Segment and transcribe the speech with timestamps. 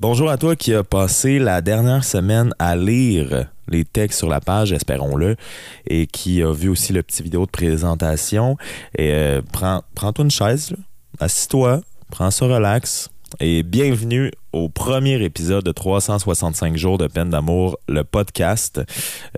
[0.00, 4.40] Bonjour à toi qui a passé la dernière semaine à lire les textes sur la
[4.40, 5.36] page, espérons-le,
[5.86, 8.56] et qui a vu aussi le petit vidéo de présentation.
[8.98, 10.74] Euh, prends, prends-toi une chaise,
[11.20, 11.80] assis-toi,
[12.10, 18.04] prends ça relax, et bienvenue au premier épisode de 365 jours de peine d'amour, le
[18.04, 18.80] podcast.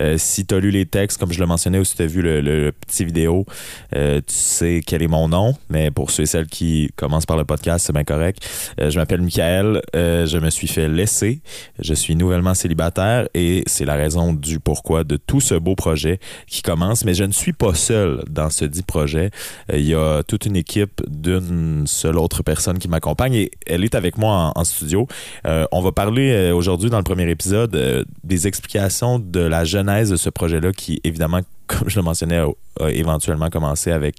[0.01, 2.07] Euh, si tu as lu les textes, comme je le mentionnais, ou si tu as
[2.07, 3.47] vu le, petit vidéo,
[3.95, 5.55] euh, tu sais quel est mon nom.
[5.71, 8.47] Mais pour ceux et celles qui commencent par le podcast, c'est bien correct.
[8.79, 9.81] Euh, je m'appelle Michael.
[9.95, 11.41] je me suis fait laisser.
[11.79, 16.21] Je suis nouvellement célibataire et c'est la raison du pourquoi de tout ce beau projet
[16.47, 17.07] qui commence.
[17.07, 19.31] Mais je ne suis pas seul dans ce dit projet.
[19.73, 23.95] Il y a toute une équipe d'une seule autre personne qui m'accompagne et elle est
[23.95, 25.06] avec moi en studio.
[25.47, 29.65] Euh, on va parler euh, aujourd'hui dans le premier épisode euh, des explications de la
[29.65, 34.17] genèse de ce projet-là qui, évidemment, comme je le mentionnais, a, éventuellement commencé avec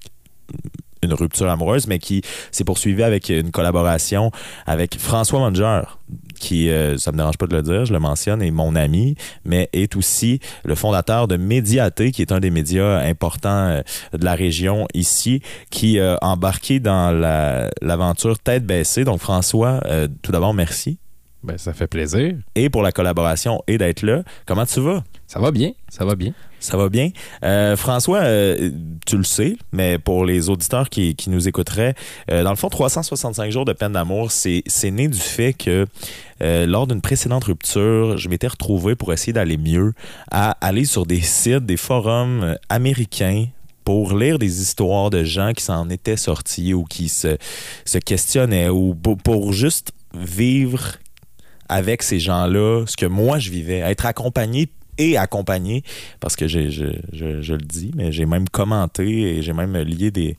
[1.03, 4.31] une rupture amoureuse, mais qui s'est poursuivie avec une collaboration
[4.65, 5.83] avec François Manger,
[6.37, 9.69] qui, ça me dérange pas de le dire, je le mentionne, est mon ami, mais
[9.73, 13.81] est aussi le fondateur de Médiaté, qui est un des médias importants
[14.13, 17.11] de la région ici, qui a embarqué dans
[17.81, 19.03] l'aventure Tête baissée.
[19.03, 19.81] Donc François,
[20.21, 20.97] tout d'abord, merci.
[21.43, 22.35] Ben, ça fait plaisir.
[22.55, 24.23] Et pour la collaboration et d'être là.
[24.45, 25.03] Comment tu vas?
[25.27, 26.33] Ça va bien, ça va bien.
[26.59, 27.11] Ça va bien.
[27.43, 28.71] Euh, François, euh,
[29.05, 31.93] tu le sais, mais pour les auditeurs qui, nous écouteraient,
[32.31, 35.85] euh, dans le fond, 365 jours de peine d'amour, c'est né du fait que
[36.39, 39.93] lors d'une précédente rupture, je m'étais retrouvé pour essayer d'aller mieux
[40.31, 43.45] à aller sur des sites, des forums américains
[43.83, 47.37] pour lire des histoires de gens qui s'en étaient sortis ou qui se,
[47.85, 50.97] se questionnaient ou pour juste vivre
[51.69, 55.83] avec ces gens-là, ce que moi je vivais, être accompagné et accompagné,
[56.19, 60.37] parce que je, je, le dis, mais j'ai même commenté et j'ai même lié des,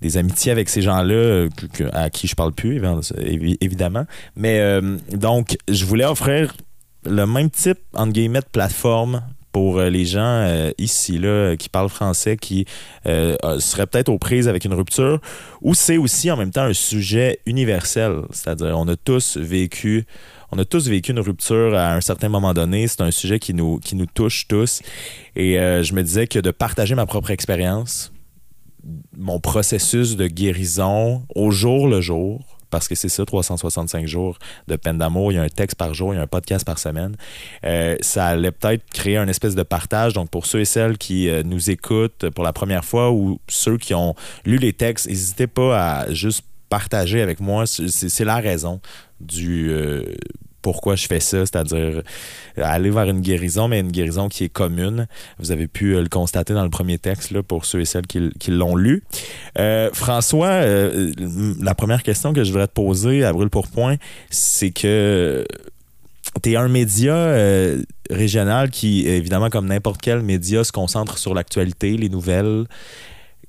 [0.00, 1.48] des amitiés avec ces gens-là
[1.92, 2.80] à qui je parle plus,
[3.60, 4.04] évidemment.
[4.36, 6.54] Mais euh, donc, je voulais offrir
[7.04, 11.70] le même type, entre guillemets, de plateforme pour euh, les gens euh, ici là qui
[11.70, 12.66] parlent français qui
[13.04, 15.18] seraient peut-être aux prises avec une rupture
[15.62, 20.04] ou c'est aussi en même temps un sujet universel c'est-à-dire on a tous vécu
[20.52, 22.86] on a tous vécu une rupture à un certain moment donné.
[22.88, 24.82] C'est un sujet qui nous, qui nous touche tous.
[25.34, 28.12] Et euh, je me disais que de partager ma propre expérience,
[29.16, 34.76] mon processus de guérison au jour le jour, parce que c'est ça, 365 jours de
[34.76, 35.32] peine d'amour.
[35.32, 37.16] Il y a un texte par jour, il y a un podcast par semaine.
[37.64, 40.12] Euh, ça allait peut-être créer un espèce de partage.
[40.12, 43.78] Donc, pour ceux et celles qui euh, nous écoutent pour la première fois ou ceux
[43.78, 44.14] qui ont
[44.44, 46.44] lu les textes, n'hésitez pas à juste
[46.76, 47.64] partager avec moi.
[47.66, 48.82] C'est la raison
[49.18, 50.02] du euh,
[50.60, 52.02] pourquoi je fais ça, c'est-à-dire
[52.58, 55.06] aller vers une guérison, mais une guérison qui est commune.
[55.38, 58.06] Vous avez pu euh, le constater dans le premier texte là, pour ceux et celles
[58.06, 59.04] qui, l'ont lu.
[59.58, 63.96] Euh, François, la première question que je voudrais te poser à brûle pour point,
[64.28, 65.46] c'est que
[66.42, 67.32] tu es un média
[68.10, 72.66] régional qui, évidemment, comme n'importe quel média, se concentre sur l'actualité, les nouvelles.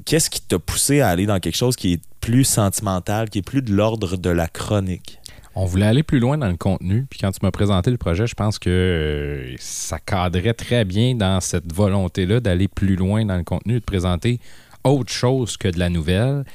[0.07, 3.41] Qu'est-ce qui t'a poussé à aller dans quelque chose qui est plus sentimental, qui est
[3.41, 5.19] plus de l'ordre de la chronique?
[5.53, 8.25] On voulait aller plus loin dans le contenu, puis quand tu m'as présenté le projet,
[8.25, 13.35] je pense que euh, ça cadrait très bien dans cette volonté-là d'aller plus loin dans
[13.35, 14.39] le contenu, de présenter
[14.85, 16.45] autre chose que de la nouvelle.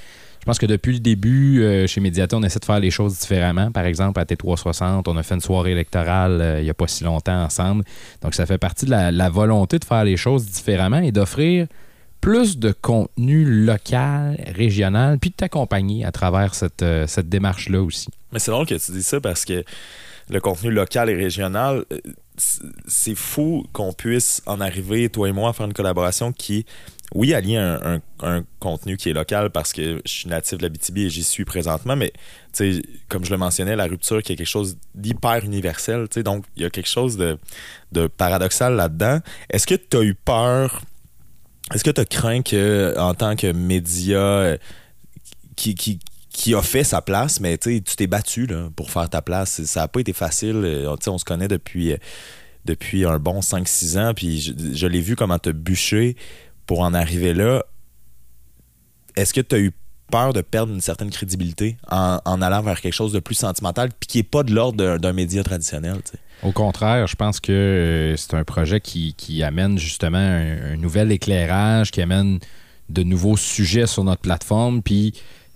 [0.40, 3.18] Je pense que depuis le début, euh, chez Mediator, on essaie de faire les choses
[3.18, 3.70] différemment.
[3.70, 6.88] Par exemple, à T360, on a fait une soirée électorale euh, il n'y a pas
[6.88, 7.84] si longtemps ensemble.
[8.22, 11.66] Donc, ça fait partie de la volonté de faire les choses différemment et d'offrir
[12.22, 18.08] plus de contenu local, régional, puis de t'accompagner à travers cette, euh, cette démarche-là aussi.
[18.32, 19.64] Mais c'est drôle que tu dis ça parce que
[20.30, 21.98] le contenu local et régional, euh,
[22.86, 26.64] c'est fou qu'on puisse en arriver, toi et moi, à faire une collaboration qui,
[27.12, 30.68] oui, allie un, un, contenu qui est local parce que je suis natif de la
[30.68, 32.12] BTB et j'y suis présentement, mais
[33.08, 36.66] comme je le mentionnais, la rupture qui est quelque chose d'hyper universel, donc il y
[36.66, 37.36] a quelque chose de,
[37.90, 39.18] de paradoxal là-dedans.
[39.50, 40.82] Est-ce que tu as eu peur
[41.72, 44.58] est-ce que tu crains que, en tant que média euh,
[45.56, 46.00] qui, qui,
[46.30, 49.62] qui a fait sa place, mais tu t'es battu là, pour faire ta place.
[49.64, 50.62] Ça n'a pas été facile.
[50.64, 51.98] Euh, on se connaît depuis, euh,
[52.64, 56.16] depuis un bon 5-6 ans, puis je, l'ai vu comment te bûcher
[56.66, 57.64] pour en arriver là.
[59.16, 59.72] Est-ce que tu as eu
[60.12, 64.06] peur de perdre une certaine crédibilité en, allant vers quelque chose de plus sentimental, puis
[64.06, 65.96] qui n'est pas de l'ordre d'un média traditionnel?
[66.42, 71.90] Au contraire, je pense que euh, c'est un projet qui, amène justement un, nouvel éclairage,
[71.90, 72.40] qui amène
[72.90, 74.82] de nouveaux sujets sur notre plateforme.
[74.82, 75.14] Puis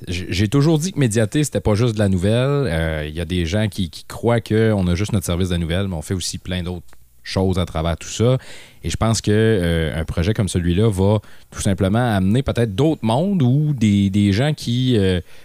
[0.09, 2.67] j'ai toujours dit que Médiaté, c'était pas juste de la nouvelle.
[2.67, 5.89] Euh, il y a des gens qui, croient qu'on a juste notre service de nouvelles,
[5.89, 6.87] mais on fait aussi plein d'autres
[7.27, 8.39] choses à travers tout ça.
[8.83, 11.19] Et je pense qu'un euh, projet comme celui-là va
[11.51, 14.99] tout simplement amener peut-être d'autres mondes ou des, gens qui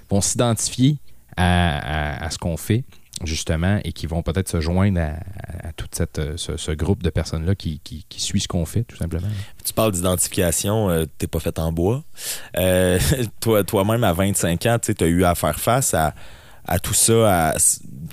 [0.10, 0.98] vont s'identifier
[1.38, 2.83] à, ce qu'on fait
[3.24, 7.80] justement, et qui vont peut-être se joindre à, tout cette, ce, groupe de personnes-là qui,
[7.84, 9.27] qui, suit ce qu'on fait, tout simplement.
[9.63, 12.04] Tu parles d'identification, tu t'es pas fait en bois.
[13.39, 16.16] toi, toi-même, à 25 ans, tu as eu à faire face à
[16.68, 17.54] à tout ça,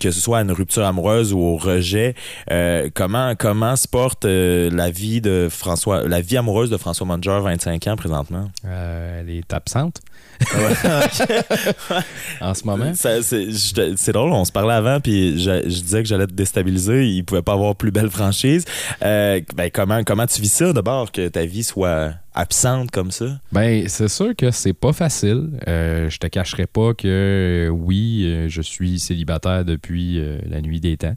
[0.01, 2.15] que ce soit à une rupture amoureuse ou au rejet.
[2.51, 7.07] Euh, comment comment se porte euh, la vie de François, la vie amoureuse de François
[7.07, 8.51] Manger, 25 ans présentement?
[8.65, 10.01] Euh, elle est absente.
[12.41, 12.93] en ce moment?
[12.95, 17.07] C'est drôle, on se parlait avant, puis je, disais que j'allais te déstabiliser.
[17.07, 18.65] Il pouvait pas avoir plus belle franchise.
[19.01, 19.43] ben,
[19.73, 23.41] comment, comment tu vis ça d'abord, que ta vie soit absente comme ça?
[23.53, 25.51] Ben, c'est sûr que c'est pas facile.
[25.67, 30.81] Euh, je te cacherai pas que euh, oui, euh, je suis célibataire depuis la nuit
[30.81, 31.17] des temps.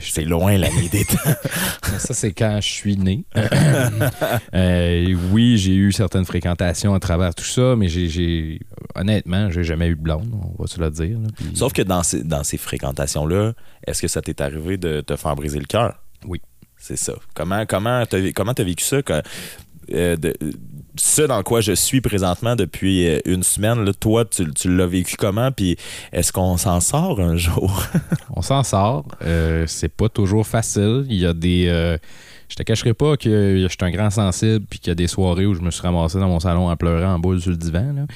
[0.00, 1.16] C'est loin la nuit des temps.
[1.98, 3.24] ça, c'est quand je suis né.
[5.32, 8.60] oui, j'ai eu certaines fréquentations à travers tout ça, mais j'ai,
[8.94, 11.18] honnêtement, j'ai jamais eu de blonde, on va se le dire.
[11.54, 13.52] Sauf que dans ces, dans ces fréquentations-là,
[13.86, 16.02] est-ce que ça t'est arrivé de te faire briser le cœur?
[16.26, 16.40] Oui.
[16.80, 17.12] C'est ça.
[17.34, 18.96] Comment comment t'as comment as vécu ça?
[19.92, 20.34] Euh, de,
[20.96, 25.50] ce dans quoi je suis présentement depuis euh, une semaine, toi, tu, l'as vécu comment?
[25.52, 25.76] Puis
[26.12, 27.84] est-ce qu'on s'en sort un jour?
[28.34, 29.04] on s'en sort.
[29.22, 31.06] Euh, c'est pas toujours facile.
[31.08, 31.66] Il y a des.
[32.48, 35.08] je te cacherai pas que je suis un grand sensible puis qu'il y a des
[35.08, 37.56] soirées où je me suis ramassé dans mon salon à pleurer en boule sur le
[37.56, 38.06] divan.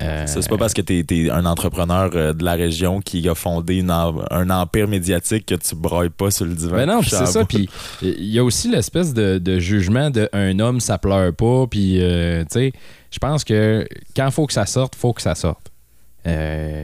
[0.00, 3.34] Euh, c'est pas parce que tu es, un entrepreneur euh, de la région qui a
[3.34, 6.76] fondé un empire médiatique que tu broyes pas sur le divan.
[6.76, 7.44] Ben non, c'est ça.
[7.44, 7.68] Puis
[8.00, 11.66] il y a aussi l'espèce de, jugement de un homme, ça pleure pas.
[11.66, 12.72] Puis, euh, tu sais,
[13.10, 13.86] je pense que
[14.16, 15.70] quand il faut que ça sorte, faut que ça sorte.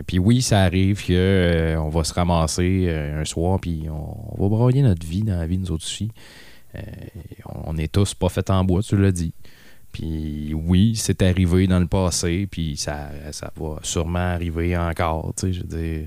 [0.07, 4.83] puis oui, ça arrive qu'on on va se ramasser un soir, puis on, va broyer
[4.83, 6.11] notre vie dans la vie de nous autres aussi.
[7.65, 9.33] on est tous pas faits en bois, tu l'as dit.
[9.99, 15.35] Puis oui, c'est arrivé dans le passé, puis ça, ça va sûrement arriver encore.
[15.37, 16.07] Tu sais, je veux dire,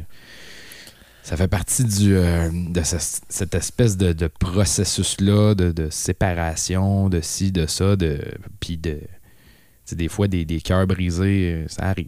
[1.23, 7.65] ça fait partie du, euh, de cette espèce de, processus-là de, séparation, de ci, de
[7.65, 8.21] ça, de,
[8.61, 9.01] puis de.
[9.91, 12.07] des fois, des, cœurs brisés, euh, ça arrive.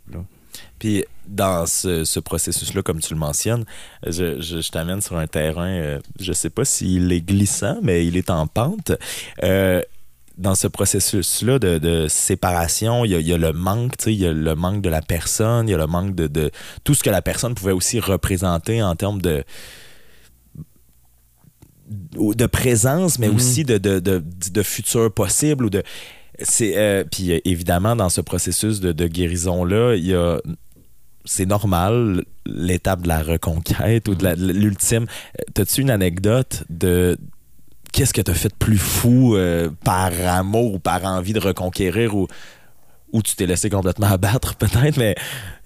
[0.80, 3.66] Puis dans ce, processus-là, comme tu le mentionnes,
[4.08, 8.30] je, t'amène sur un terrain, euh, je sais pas s'il est glissant, mais il est
[8.30, 8.94] en pente
[10.38, 14.82] dans ce processus-là de, séparation, il y, a, le manque, il y a le manque
[14.82, 16.52] de la personne, il y a le manque de,
[16.84, 19.44] tout ce que la personne pouvait aussi représenter en termes de
[21.90, 23.36] de présence, mais mm-hmm.
[23.36, 25.84] aussi de, de, futur possible ou de
[26.42, 30.40] c'est euh, puis évidemment dans ce processus de, guérison là, il y a
[31.26, 35.06] c'est normal l'étape de la reconquête ou de l'ultime.
[35.54, 37.18] T'as-tu une anecdote de
[37.94, 41.40] qu'est-ce que tu as fait de plus fou euh, par amour ou par envie de
[41.40, 42.28] reconquérir ou,
[43.14, 45.16] ou tu t'es laissé complètement abattre peut-être, mais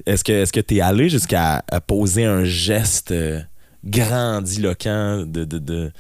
[0.06, 3.42] est-ce que est-ce que tu es allé jusqu'à poser un geste euh,
[3.84, 5.92] grandiloquent de, de,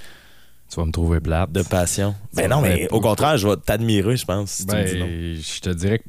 [0.69, 1.51] tu vas me trouver plate.
[1.51, 2.13] De passion?
[2.33, 4.65] Ben non, mais au contraire, je vais t'admirer, je pense.
[4.65, 6.03] ben, je te dirais que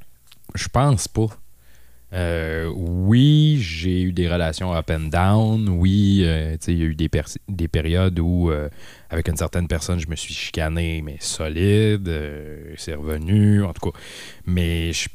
[0.54, 1.28] je pense pas.
[2.14, 5.68] Euh, oui, j'ai eu des relations up and down.
[5.68, 7.10] Oui, euh, il y a eu des,
[7.48, 8.68] des périodes où, euh,
[9.10, 12.10] avec une certaine personne, je me suis chicané, mais solide.
[12.76, 13.98] c'est revenu, en tout cas.
[14.46, 15.08] Mais je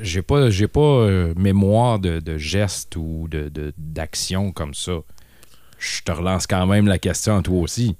[0.00, 1.06] j'ai pas, j'ai pas
[1.36, 4.98] mémoire de, de gestes ou de, d'action comme ça.
[5.78, 7.96] Je te relance quand même la question toi aussi.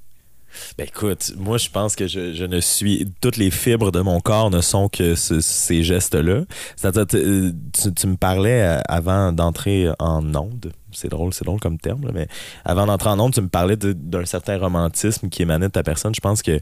[0.76, 4.50] Ben écoute, moi je pense que je, ne suis toutes les fibres de mon corps
[4.50, 6.42] ne sont que ces gestes-là.
[6.76, 10.72] C'est-à-dire tu, me parlais euh, avant d'entrer en onde.
[10.90, 12.28] C'est drôle, c'est drôle comme terme, mais
[12.64, 16.14] avant d'entrer en onde, tu me parlais d'un certain romantisme qui émanait de ta personne.
[16.14, 16.58] Je pense que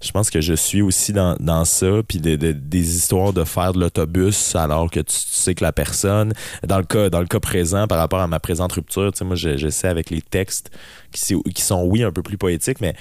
[0.00, 3.80] je pense que je suis aussi dans, dans ça, puis des histoires de faire de
[3.80, 7.88] l'autobus alors que tu, sais que la personne, dans le cas dans le cas présent
[7.88, 10.70] par rapport à ma présente rupture, tu sais, moi j'essaie avec les textes
[11.10, 12.94] qui sont oui un peu plus poétiques, mais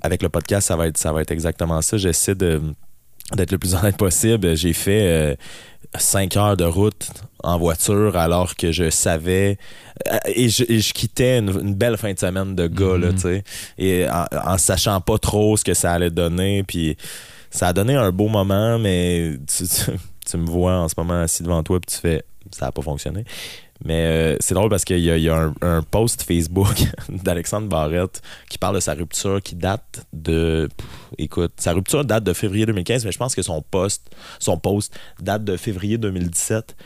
[0.00, 1.96] avec le podcast, ça va être, ça va être exactement ça.
[1.96, 2.60] J'essaie de
[3.34, 4.56] d'être le plus honnête possible.
[4.56, 5.34] J'ai fait euh,
[5.96, 7.10] cinq heures de route
[7.42, 9.58] en voiture alors que je savais
[10.10, 13.14] euh, et, je, quittais une, belle fin de semaine de gars mm-hmm.
[13.14, 13.44] tu sais,
[13.78, 16.96] et en, sachant pas trop ce que ça allait donner, puis
[17.50, 19.64] ça a donné un beau moment, mais tu,
[20.26, 22.82] tu me vois en ce moment assis devant toi puis tu fais ça a pas
[22.82, 23.24] fonctionné.
[23.84, 26.76] Mais euh, c'est drôle parce qu'il y a, un, post Facebook
[27.08, 30.68] d'Alexandre Barrette qui parle de sa rupture qui date de.
[31.18, 34.96] écoute, sa rupture date de février 2015, mais je pense que son post, son post
[35.20, 36.76] date de février 2017.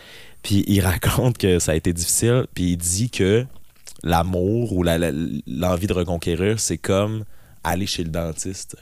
[0.43, 3.45] Puis il raconte que ça a été difficile, puis il dit que
[4.03, 7.25] l'amour ou l'envie de reconquérir, c'est comme
[7.65, 8.77] aller chez le dentiste.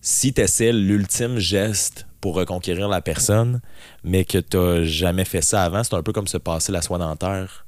[0.00, 3.60] Si tu essaies l'ultime geste pour reconquérir la personne,
[4.04, 6.82] mais que tu n'as jamais fait ça avant, c'est un peu comme se passer la
[6.82, 7.66] soie dentaire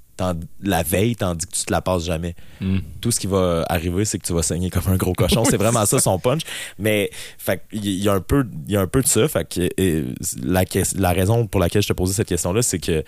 [0.62, 2.34] la veille, tandis que tu te la passes jamais.
[2.60, 2.78] Mm.
[3.00, 5.44] Tout ce qui va arriver, c'est que tu vas saigner comme un gros cochon.
[5.44, 6.42] c'est vraiment ça son punch.
[6.78, 9.26] Mais fait il y a un peu, il y a un peu de ça.
[9.28, 10.04] Fait que et,
[10.42, 10.64] la,
[10.96, 13.04] la raison pour laquelle je te posais cette question-là, c'est que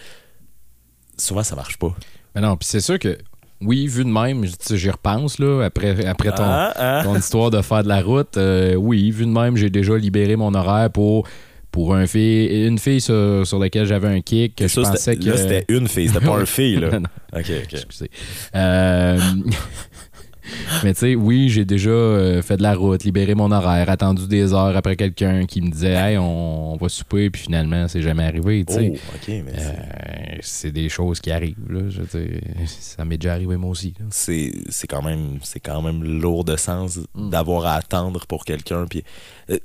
[1.17, 1.95] souvent ça marche pas.
[2.35, 3.19] Mais non, puis c'est sûr que
[3.65, 7.01] oui, vu de même, j'y repense là, après, après ton, Ah, ah.
[7.05, 8.37] ton histoire de faire de la route.
[8.37, 11.27] euh, oui, vu de même, j'ai déjà libéré mon horaire pour,
[11.71, 14.57] pour un fille, une fille sur, sur laquelle j'avais un kick.
[14.57, 15.25] Que je Ça, pensais que.
[15.25, 16.77] Là, c'était une fille, c'était pas un fille.
[16.77, 16.91] Là.
[16.99, 17.73] Non, OK, OK.
[17.73, 18.11] excusez.
[18.55, 19.19] Euh,
[20.85, 24.27] Mais tu sais, oui, j'ai déjà euh, fait de la route, libéré mon horaire, attendu
[24.27, 28.03] des heures après quelqu'un qui me disait Hey, on, on va souper, puis finalement, c'est
[28.03, 28.65] jamais arrivé.
[28.69, 31.57] Oh, mais Euh, c'est des choses qui arrivent.
[31.69, 32.03] Là, je
[32.67, 33.95] ça m'est déjà arrivé moi aussi.
[34.11, 34.53] c'est
[34.89, 37.31] quand même c'est quand même lourd de sens Mm.
[37.31, 39.03] d'avoir à attendre pour quelqu'un puis
[39.51, 39.59] euh,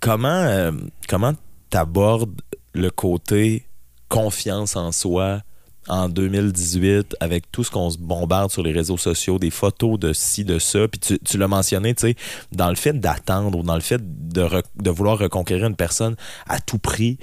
[0.00, 0.70] comment
[1.08, 1.32] comment
[1.70, 2.40] t'abordes
[2.74, 3.66] le côté
[4.08, 5.40] confiance en soi
[5.88, 10.12] en 2018 avec tout ce qu'on se bombarde sur les réseaux sociaux des photos de
[10.12, 12.16] ci de ça puis tu, tu l'as mentionné tu sais
[12.52, 16.14] dans le fait d'attendre ou dans le fait de, vouloir reconquérir une personne
[16.48, 17.18] à tout prix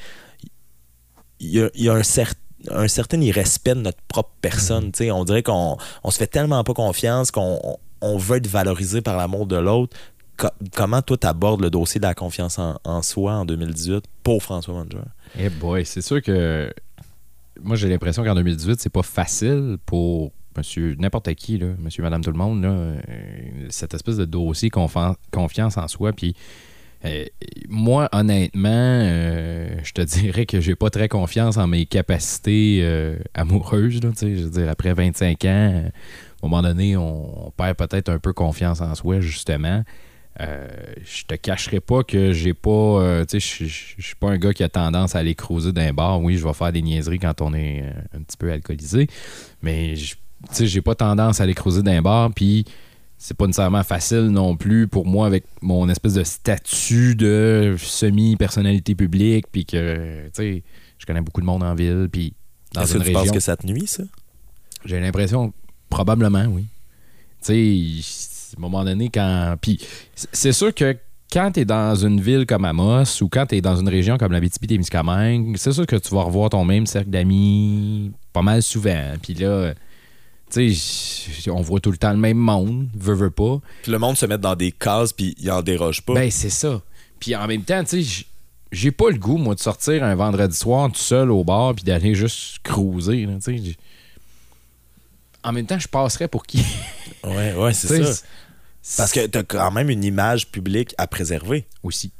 [1.39, 2.38] il y a, un certain
[2.70, 4.92] un certain irrespect de notre propre personne.
[5.13, 9.00] On dirait qu'on on se fait tellement pas confiance qu'on on- on veut être valorisé
[9.01, 9.96] par l'amour de l'autre.
[10.36, 14.44] Co- comment toi t'abordes le dossier de la confiance en, en soi en 2018 pour
[14.44, 15.04] François Manger?
[15.38, 16.74] Eh boy, c'est sûr que
[17.63, 22.24] moi j'ai l'impression qu'en 2018, c'est pas facile pour monsieur n'importe qui, là, monsieur, madame,
[22.24, 23.00] tout le monde, là, euh,
[23.70, 26.12] cette espèce de dossier confiance en soi.
[26.13, 26.36] Puis
[27.06, 27.25] euh,
[27.70, 32.86] moi, honnêtement, euh, je te dirais que j'ai pas très confiance en mes capacités
[33.34, 34.01] amoureuses.
[34.04, 35.92] Là, je après 25 ans, à un
[36.42, 39.84] moment donné, on, on perd peut-être un peu confiance en soi, justement.
[40.41, 40.67] Euh,
[41.03, 42.69] je te cacherai pas que j'ai pas.
[42.69, 45.91] euh, tu sais, je- suis pas un gars qui a tendance à aller cruiser d'un
[45.91, 46.21] bar.
[46.21, 49.07] Oui, je vais faire des niaiseries quand on est euh, un petit peu alcoolisé,
[49.62, 50.15] mais tu
[50.51, 52.31] sais, j'ai pas tendance à aller creuser d'un bar.
[52.33, 52.63] Puis
[53.17, 58.95] c'est pas nécessairement facile non plus pour moi avec mon espèce de statut de semi-personnalité
[58.95, 59.45] publique.
[59.51, 60.63] Puis que, tu sais,
[60.98, 62.07] je connais beaucoup de monde en ville.
[62.09, 62.33] Puis
[62.74, 63.24] dans Est-ce une que tu région.
[63.25, 64.03] penses que ça te nuit, ça?
[64.86, 65.51] J'ai l'impression,
[65.89, 66.67] probablement, oui.
[67.45, 68.01] Tu sais,
[68.60, 69.56] un moment donné, quand.
[69.62, 69.80] Puis,
[70.16, 70.96] c'est sûr que
[71.32, 74.18] quand tu es dans une ville comme Amos ou quand tu es dans une région
[74.18, 78.63] comme la BTP-Témiscamingue, c'est sûr que tu vas revoir ton même cercle d'amis pas mal
[78.63, 79.13] souvent.
[79.22, 79.74] Puis là,
[80.51, 83.60] tu sais, on voit tout le temps le même monde, veut, veut pas.
[83.84, 86.16] Puis le monde se met dans des cases puis il en déroge pas.
[86.16, 86.82] Ben, c'est ça.
[87.20, 88.25] Puis en même temps, tu sais,
[88.72, 91.84] j'ai pas le goût, moi, de sortir un vendredi soir tout seul au bar puis
[91.84, 93.28] d'aller juste cruiser.
[93.44, 93.75] tu sais.
[95.44, 96.66] En même temps, je passerais pour qui?
[97.24, 98.25] ouais, ouais, c'est ça.
[98.98, 101.67] Parce que t'as quand même une image publique à préserver.
[101.83, 102.12] Aussi.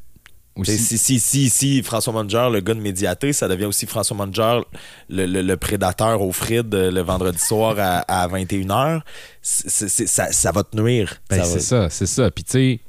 [0.56, 0.78] Aussi.
[0.78, 4.60] Si, si, si, si François Manger, le gars de Médiaté, ça devient aussi François Manger,
[5.08, 9.00] le, le- le prédateur au Frid euh, le vendredi soir à, à 21h,
[9.42, 11.22] c'est- c'est- ça, ça va te nuire.
[11.30, 12.30] Ben, c'est ça, c'est ça.
[12.30, 12.80] Puis tu sais.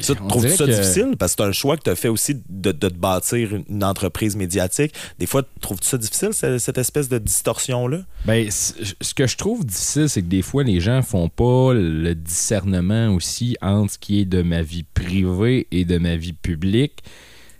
[0.00, 1.14] Ça, dirait ça que- difficile?
[1.18, 3.84] Parce que c'est un choix que tu as fait aussi de, de te bâtir une,
[3.84, 4.92] entreprise médiatique.
[5.18, 8.00] Des fois, trouves-tu ça difficile, ce- cette espèce de distorsion-là?
[8.24, 12.14] Ben, ce que je trouve difficile, c'est que des fois, les gens font pas le
[12.14, 17.02] discernement aussi entre ce qui est de ma vie privée et de ma vie publique.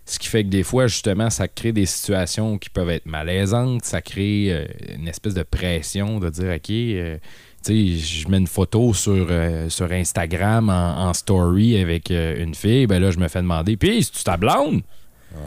[0.06, 3.84] Ce qui fait que des fois, justement, ça crée des situations qui peuvent être malaisantes.
[3.86, 4.66] Ça crée euh,
[4.98, 7.16] une espèce de pression de dire, OK, euh,
[7.64, 12.54] sais, je mets une photo sur, euh, sur Instagram en, en story avec euh, une
[12.54, 12.86] fille.
[12.86, 14.82] Ben là, je me fais demander, puis, c'est-tu ta blonde?
[15.32, 15.40] Tu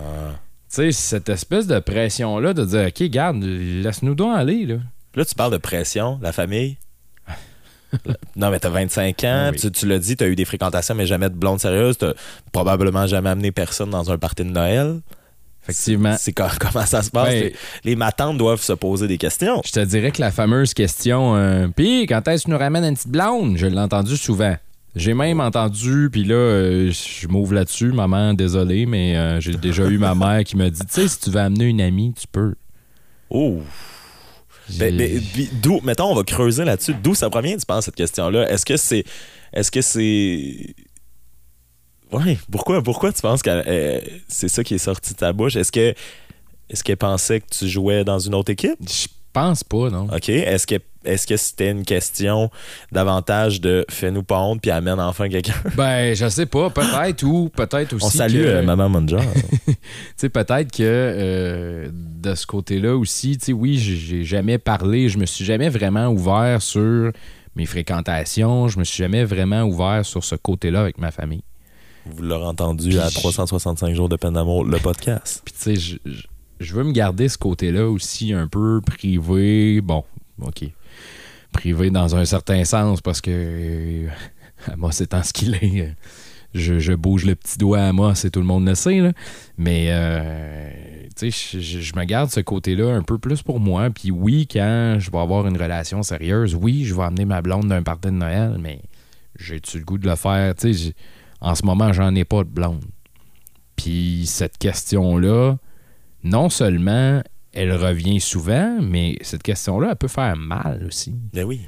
[0.68, 4.76] sais, cette espèce de pression-là de dire, OK, garde, laisse-nous donc aller, là.
[5.16, 6.78] Là, tu parles de pression, la famille?
[8.36, 9.58] non, mais t'as 25 ans, Ah oui.
[9.60, 11.98] tu, tu l'as dit, t'as eu des fréquentations, mais jamais de blonde sérieuse.
[11.98, 12.14] T'as
[12.52, 15.00] probablement jamais amené personne dans un party de Noël.
[15.68, 16.16] Effectivement.
[16.20, 17.30] C'est co- comment ça se passe?
[17.34, 19.62] Les, les matantes doivent se poser des questions.
[19.66, 22.86] Je te dirais que la fameuse question euh, Puis, quand est-ce que tu nous ramènes
[22.86, 23.58] une petite blonde?
[23.58, 24.56] Je l'ai entendu souvent.
[24.96, 29.86] J'ai même entendu, puis là, euh, je m'ouvre là-dessus, maman, désolé, mais euh, j'ai déjà
[29.86, 32.26] eu ma mère qui m'a dit Tu sais, si tu veux amener une amie, tu
[32.32, 32.56] peux.
[33.30, 33.62] Oh!
[34.80, 35.22] Ben, ben,
[35.62, 36.94] d'où, mettons, on va creuser là-dessus.
[37.02, 38.50] D'où ça provient, tu penses, cette question-là?
[38.52, 39.04] Est-ce que c'est.
[39.54, 40.76] Est-ce que c'est.
[42.12, 45.56] Ouais, pourquoi, pourquoi tu penses que euh, c'est ça qui est sorti de ta bouche?
[45.56, 45.94] Est-ce que.
[46.70, 48.76] Est-ce qu'elle pensait que tu jouais dans une autre équipe?
[48.82, 50.08] Je pense pas, non.
[50.14, 50.28] OK.
[50.30, 52.52] Est-ce que est-ce que c'était une question
[52.92, 55.54] davantage de fais-nous pas honte puis amène enfin quelqu'un?
[55.78, 56.70] Ben, je sais pas.
[56.70, 58.06] Peut-être ou peut-être aussi.
[58.06, 59.20] On salue que- euh, Maman Munja.
[59.66, 59.74] tu
[60.18, 65.18] sais, peut-être que euh, de ce côté-là aussi, tu sais, oui, j'ai jamais parlé, je
[65.18, 67.12] me suis jamais vraiment ouvert sur
[67.56, 71.44] mes fréquentations, je me suis jamais vraiment ouvert sur ce côté-là avec ma famille.
[72.16, 75.42] Vous l'aurez entendu Puis à je- 365 jours de peine d'amour, le podcast.
[75.46, 75.98] Puis tu sais, je,
[76.60, 79.82] je- veux me garder ce côté-là aussi un peu privé.
[79.82, 80.04] Bon,
[80.42, 80.64] OK.
[81.54, 84.08] Privé dans un certain sens parce que euh,
[84.78, 85.82] moi, c'est en ce qu'il est.
[85.82, 85.92] euh,
[86.54, 89.00] Je, je bouge le petit doigt à moi, c'est tout le monde le sait.
[89.00, 89.12] là.
[89.58, 90.70] Mais, euh,
[91.16, 93.90] tu sais, je, je- je me garde ce côté-là un peu plus pour moi.
[93.90, 97.68] Puis oui, quand je vais avoir une relation sérieuse, oui, je vais amener ma blonde
[97.68, 98.82] d'un party de Noël, mais
[99.40, 100.56] j'ai-tu le goût de le faire?
[100.56, 100.94] Tu sais,
[101.42, 102.84] en ce moment, j'en ai pas de blonde.
[103.76, 105.58] Puis cette question-là,
[106.24, 107.22] non seulement
[107.54, 111.16] elle revient souvent, mais cette question-là, elle peut faire mal aussi.
[111.34, 111.62] Ben oui.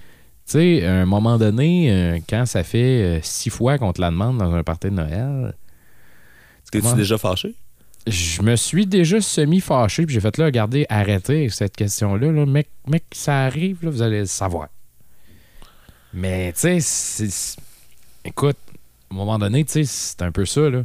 [0.46, 4.02] Tu sais, à un moment donné, euh, quand ça fait euh, six fois qu'on te
[4.02, 5.56] la demande dans un party de Noël,
[6.64, 6.94] Est-ce que tu Comment?
[6.96, 7.56] es déjà fâché?
[8.08, 12.32] je me suis déjà semi-fâché, puis j'ai fait là, regardez, arrêtez cette question-là.
[12.32, 12.46] Là.
[12.46, 14.70] Mec, mec, ça arrive, là, vous allez le savoir.
[16.14, 17.56] Mais, tu sais,
[18.26, 18.58] écoute,
[19.10, 20.84] à un moment donné, tu sais, c'est un peu ça, là.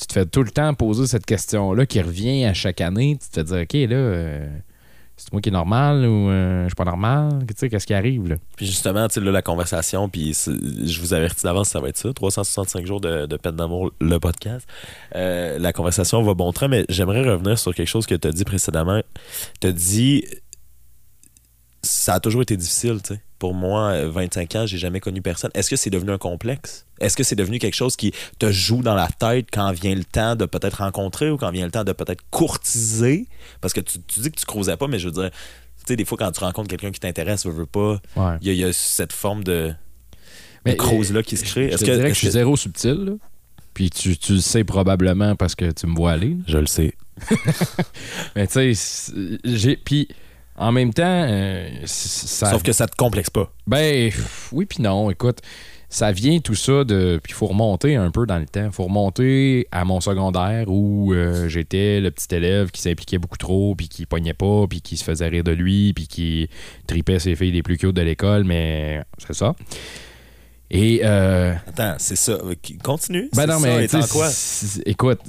[0.00, 3.18] Tu te fais tout le temps poser cette question-là qui revient à chaque année.
[3.20, 4.58] Tu te fais dire, OK, là, euh,
[5.16, 7.44] c'est moi qui est normal ou euh, je suis pas normal?
[7.46, 8.36] Tu sais, qu'est-ce qui arrive, là?
[8.56, 11.98] Puis justement, tu sais, là, la conversation, puis je vous avertis d'avance, ça va être
[11.98, 14.66] ça, 365 jours de, de peine d'amour, le podcast.
[15.14, 18.32] Euh, la conversation va bon train, mais j'aimerais revenir sur quelque chose que tu as
[18.32, 19.02] dit précédemment.
[19.60, 20.24] Tu as dit,
[21.82, 23.20] ça a toujours été difficile, tu sais.
[23.42, 25.50] Pour moi, euh, 25 ans, j'ai jamais connu personne.
[25.54, 26.86] Est-ce que c'est devenu un complexe?
[27.00, 30.04] Est-ce que c'est devenu quelque chose qui te joue dans la tête quand vient le
[30.04, 33.26] temps de peut-être rencontrer ou quand vient le temps de peut-être courtiser?
[33.60, 35.96] Parce que tu, tu dis que tu croisais pas, mais je veux dire, tu sais,
[35.96, 38.36] des fois, quand tu rencontres quelqu'un qui t'intéresse, veux, veux pas, Ouais.
[38.42, 39.74] il y, a- il y a cette forme de,
[40.64, 41.70] Mais, de crose-là qui se crée.
[41.70, 43.12] Je Est-ce te que, dirais que je suis zéro subtil, là.
[43.74, 46.28] Puis tu, tu le sais probablement parce que tu me vois aller.
[46.28, 46.44] là.
[46.46, 46.94] Je le sais.
[48.36, 49.76] Mais tu sais, j'ai.
[49.76, 50.06] Puis
[50.56, 52.50] en même temps, euh, ça.
[52.50, 53.52] Sauf que ça te complexe pas.
[53.66, 54.10] Ben,
[54.52, 55.10] oui, puis non.
[55.10, 55.38] Écoute,
[55.88, 57.20] ça vient tout ça de.
[57.22, 58.66] Puis il faut remonter un peu dans le temps.
[58.66, 63.38] Il faut remonter à mon secondaire où euh, j'étais le petit élève qui s'impliquait beaucoup
[63.38, 66.48] trop, puis qui pognait pas, puis qui se faisait rire de lui, puis qui
[66.86, 69.54] tripait ses filles les plus cute de l'école, mais c'est ça.
[70.72, 71.00] Et.
[71.04, 72.38] euh, Attends, c'est ça.
[72.82, 73.28] Continue.
[73.36, 74.28] ben non, ça, mais sais, quoi?
[74.86, 75.20] écoute,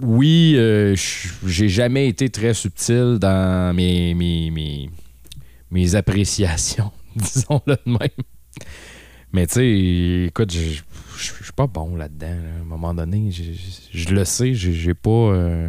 [0.00, 0.96] oui, euh,
[1.46, 4.90] j'ai jamais été très subtil dans mes, mes, mes,
[5.70, 8.08] mes appréciations, disons-le de même.
[9.32, 10.80] Mais tu sais, écoute, je
[11.18, 12.26] suis pas bon là-dedans.
[12.28, 12.58] là.
[12.58, 15.68] À un moment donné, je, le sais, j'ai j'ai pas euh,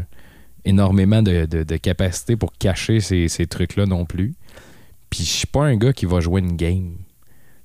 [0.64, 4.34] énormément de, de, de capacité pour cacher ces, ces trucs-là non plus.
[5.10, 6.96] Puis je suis pas un gars qui va jouer une game.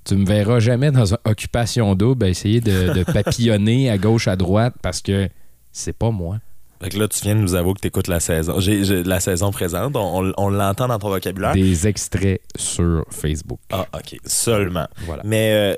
[0.08, 4.26] Tu me verras jamais dans une occupation double à essayer de, de papillonner à gauche,
[4.26, 5.28] à droite parce que
[5.70, 6.38] c'est pas moi.
[6.80, 8.60] Fait que là, tu viens de nous avouer que tu écoutes la saison.
[8.60, 9.94] J'ai, j'ai- la saison présente.
[9.96, 11.52] On l'entend dans ton vocabulaire.
[11.52, 13.58] Des extraits sur Facebook.
[13.70, 14.16] Ah, OK.
[14.24, 14.86] Seulement.
[14.98, 15.22] Voilà.
[15.26, 15.74] Mais euh,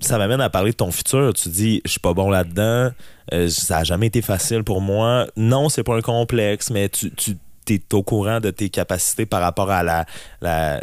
[0.00, 1.32] ça m'amène à parler de ton futur.
[1.32, 2.90] Tu dis, je suis pas bon là-dedans.
[3.32, 5.26] euh, ça a jamais été facile pour moi.
[5.36, 7.36] Non, c'est pas un complexe, mais tu, tu
[7.70, 10.04] es au courant de tes capacités par rapport à la,
[10.42, 10.82] la,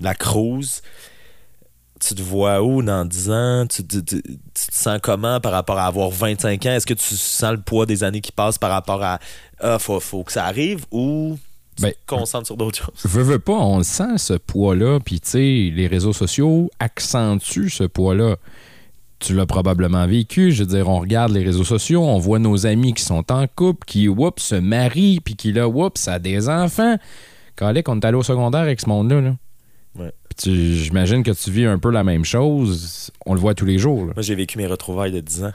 [0.00, 0.80] la cruise.
[2.00, 3.66] Tu te vois où dans 10 ans?
[3.68, 6.70] Tu, te- tu- tu te sens comment par rapport à avoir 25 ans?
[6.70, 9.18] Est-ce que tu sens le poids des années qui passent par rapport à
[9.60, 11.38] ah, faut, faut que ça arrive ou
[11.76, 12.94] tu Ben, te concentres sur d'autres choses?
[13.04, 17.68] Veux, veux pas, on le sent ce poids-là, puis tu sais, les réseaux sociaux accentuent
[17.70, 18.36] ce poids-là.
[19.18, 22.64] Tu l'as probablement vécu, je veux dire, on regarde les réseaux sociaux, on voit nos
[22.66, 26.48] amis qui sont en couple, qui, oups, se marient, puis qui, là, oups, a des
[26.48, 26.96] enfants.
[27.56, 29.34] Quand on est allé au secondaire avec ce monde-là, là.
[29.98, 30.12] Ouais.
[30.38, 34.04] J'imagine que tu vis un peu la même chose, on le voit tous les jours.
[34.04, 35.52] Moi, j'ai vécu mes retrouvailles de 10 ans.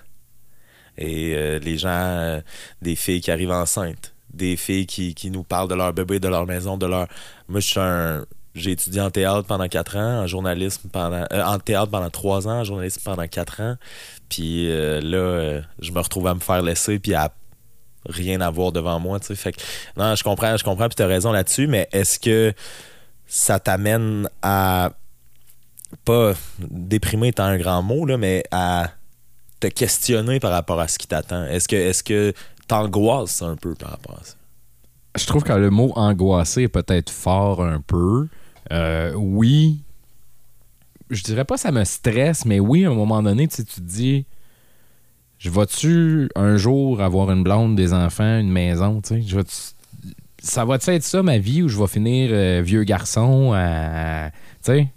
[0.98, 2.42] Et euh, les gens, euh,
[2.82, 6.28] des filles qui arrivent enceintes, des filles qui, qui nous parlent de leur bébé, de
[6.28, 7.08] leur maison, de leur.
[7.48, 8.26] Moi, je suis un.
[8.54, 11.26] J'ai étudié en théâtre pendant 4 ans, en journalisme pendant.
[11.34, 13.76] euh, en théâtre pendant 3 ans, en journalisme pendant 4 ans.
[14.30, 17.34] Puis là, je me retrouve à me faire laisser, puis à
[18.08, 19.36] rien avoir devant moi, tu sais.
[19.36, 19.60] Fait que,
[19.98, 22.54] non, je comprends, je comprends, puis t'as raison là-dessus, mais est-ce que
[23.28, 24.92] ça t'amène à.
[26.04, 28.92] Pas déprimer étant un grand mot, là, mais à
[29.60, 31.46] te questionner par rapport à ce qui t'attend?
[31.46, 32.34] Est-ce que est-ce que
[32.68, 34.36] t'angoisses un peu par rapport à ça?
[35.18, 38.28] Je trouve que le mot angoissé est peut-être fort un peu.
[38.72, 39.80] Euh, oui,
[41.10, 44.26] je dirais pas ça me stresse, mais oui, à un moment donné, tu te dis,
[45.38, 49.75] je vais-tu un jour avoir une blonde, des enfants, une maison, tu sais, je vais-tu-
[50.46, 54.30] ça va-tu être ça ma vie où je vais finir euh, vieux garçon à,
[54.64, 54.88] tu sais,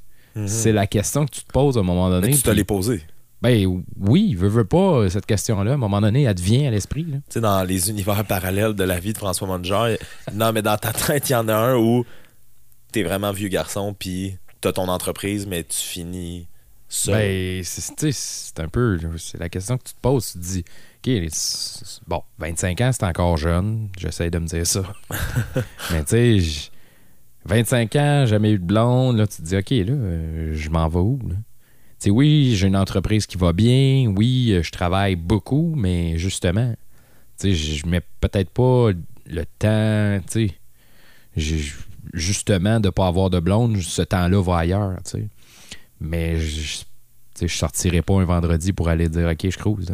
[0.47, 2.29] c'est la question que tu te poses à un moment donné.
[2.29, 3.03] Mais tu te l'es posé.
[3.43, 6.71] ben oui, veux, veux pas cette question-là, à un moment donné, elle te vient à
[6.71, 7.05] l'esprit.
[7.07, 9.91] Tu sais, dans les univers parallèles de la vie de François Mongear,
[10.35, 12.05] non, mais dans ta tête, il y en a un où
[12.93, 16.49] t'es vraiment vieux garçon, puis t'as ton entreprise, mais tu finis.
[17.13, 18.99] Ben, c'est un peu.
[19.19, 20.33] C'est la question que tu te poses.
[20.33, 20.65] Tu te dis,
[21.05, 23.89] OK, bon, 25 ans, c'est encore jeune.
[23.99, 24.83] J'essaie de me dire ça.
[25.93, 26.71] Mais tu sais, j-
[27.45, 29.19] 25 ans, jamais eu de blonde.
[29.19, 31.19] Là, tu te dis, OK, là, euh, je m'en vais où?
[31.29, 31.35] Là?
[32.11, 34.13] Oui, j'ai une entreprise qui va bien.
[34.17, 36.75] Oui, euh, je travaille beaucoup, mais justement,
[37.43, 38.91] je mets peut-être pas
[39.27, 40.49] le temps, tu
[41.37, 41.75] sais,
[42.15, 45.27] justement, de pas avoir de blonde, ce temps-là va ailleurs, tu sais.
[46.01, 46.85] Mais je,
[47.41, 49.89] je sortirai pas un vendredi pour aller dire, OK, je cruise.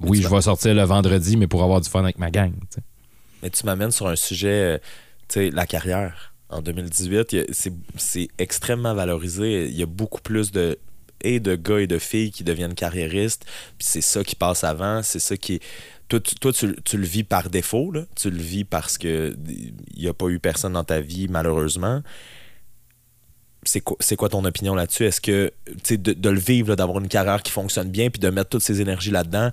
[0.00, 2.52] Oui, je vais sortir le vendredi, mais pour avoir du fun avec ma gang.
[3.42, 4.78] Mais tu m'amènes sur un sujet,
[5.36, 6.34] euh, la carrière.
[6.48, 9.66] En 2018, il y a- c'est extrêmement valorisé.
[9.66, 10.78] Il y a beaucoup plus de
[11.22, 13.46] et de gars et de filles qui deviennent carriéristes.
[13.78, 15.02] Puis c'est ça qui passe avant.
[15.02, 15.60] C'est ça qui.
[16.08, 17.90] Toi, tu, toi, tu, tu le vis par défaut.
[17.90, 18.02] Là.
[18.14, 22.02] Tu le vis parce que il n'y a pas eu personne dans ta vie, malheureusement.
[23.68, 25.04] C'est quoi, c'est quoi ton opinion là-dessus?
[25.04, 25.52] Est-ce que,
[25.90, 28.80] de, de le vivre, d'avoir une carrière qui fonctionne bien, puis de mettre toutes ces
[28.80, 29.50] énergies là-dedans,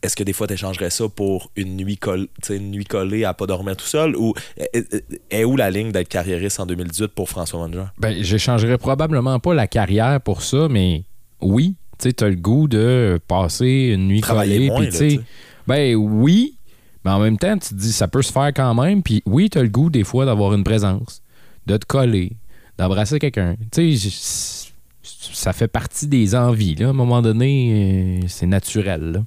[0.00, 3.34] est-ce que des fois tu échangerais ça pour une nuit, coll- une nuit collée à
[3.34, 4.14] pas dormir tout seul?
[4.16, 7.86] Ou est, est- est où la ligne d'être carriériste en 2018 pour François Manger?
[7.98, 11.02] Ben, j'échangerais probablement pas la carrière pour ça, mais
[11.40, 14.80] oui, tu as le goût de passer une nuit Travailler collée, moins,
[15.16, 15.22] là,
[15.66, 16.56] ben oui,
[17.04, 19.50] mais en même temps, tu te dis, ça peut se faire quand même, puis oui,
[19.50, 21.22] tu as le goût des fois d'avoir une présence,
[21.66, 22.36] de te coller,
[22.78, 23.56] d'embrasser quelqu'un.
[23.72, 24.68] Tu sais,
[25.02, 26.86] ça fait partie des envies, là.
[26.86, 29.24] À un moment donné, euh, c'est naturel, là.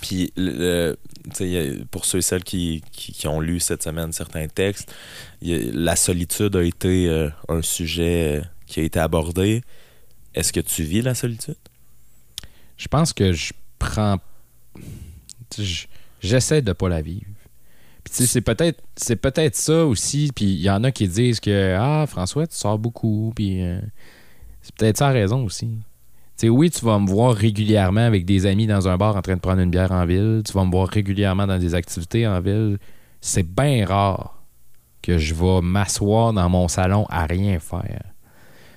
[0.00, 0.96] Puis, le-
[1.40, 4.90] le- pour ceux et celles qui, qui, qui ont lu cette semaine certains textes,
[5.44, 9.62] a- la solitude a été euh, un sujet euh, qui a été abordé.
[10.34, 11.56] Est-ce que tu vis la solitude?
[12.78, 14.18] Je pense que je prends.
[16.22, 17.26] J'essaie de pas la vivre.
[18.08, 20.30] C'est peut-être ça aussi.
[20.34, 23.32] Puis il y en a qui disent que Ah, François, tu sors beaucoup.
[23.34, 23.80] Puis euh,
[24.62, 25.66] c'est peut-être ça raison aussi.
[26.36, 29.22] Tu sais, oui, tu vas me voir régulièrement avec des amis dans un bar en
[29.22, 30.42] train de prendre une bière en ville.
[30.46, 32.78] Tu vas me voir régulièrement dans des activités en ville.
[33.20, 34.42] C'est bien rare
[35.02, 38.02] que je vais m'asseoir dans mon salon à rien faire.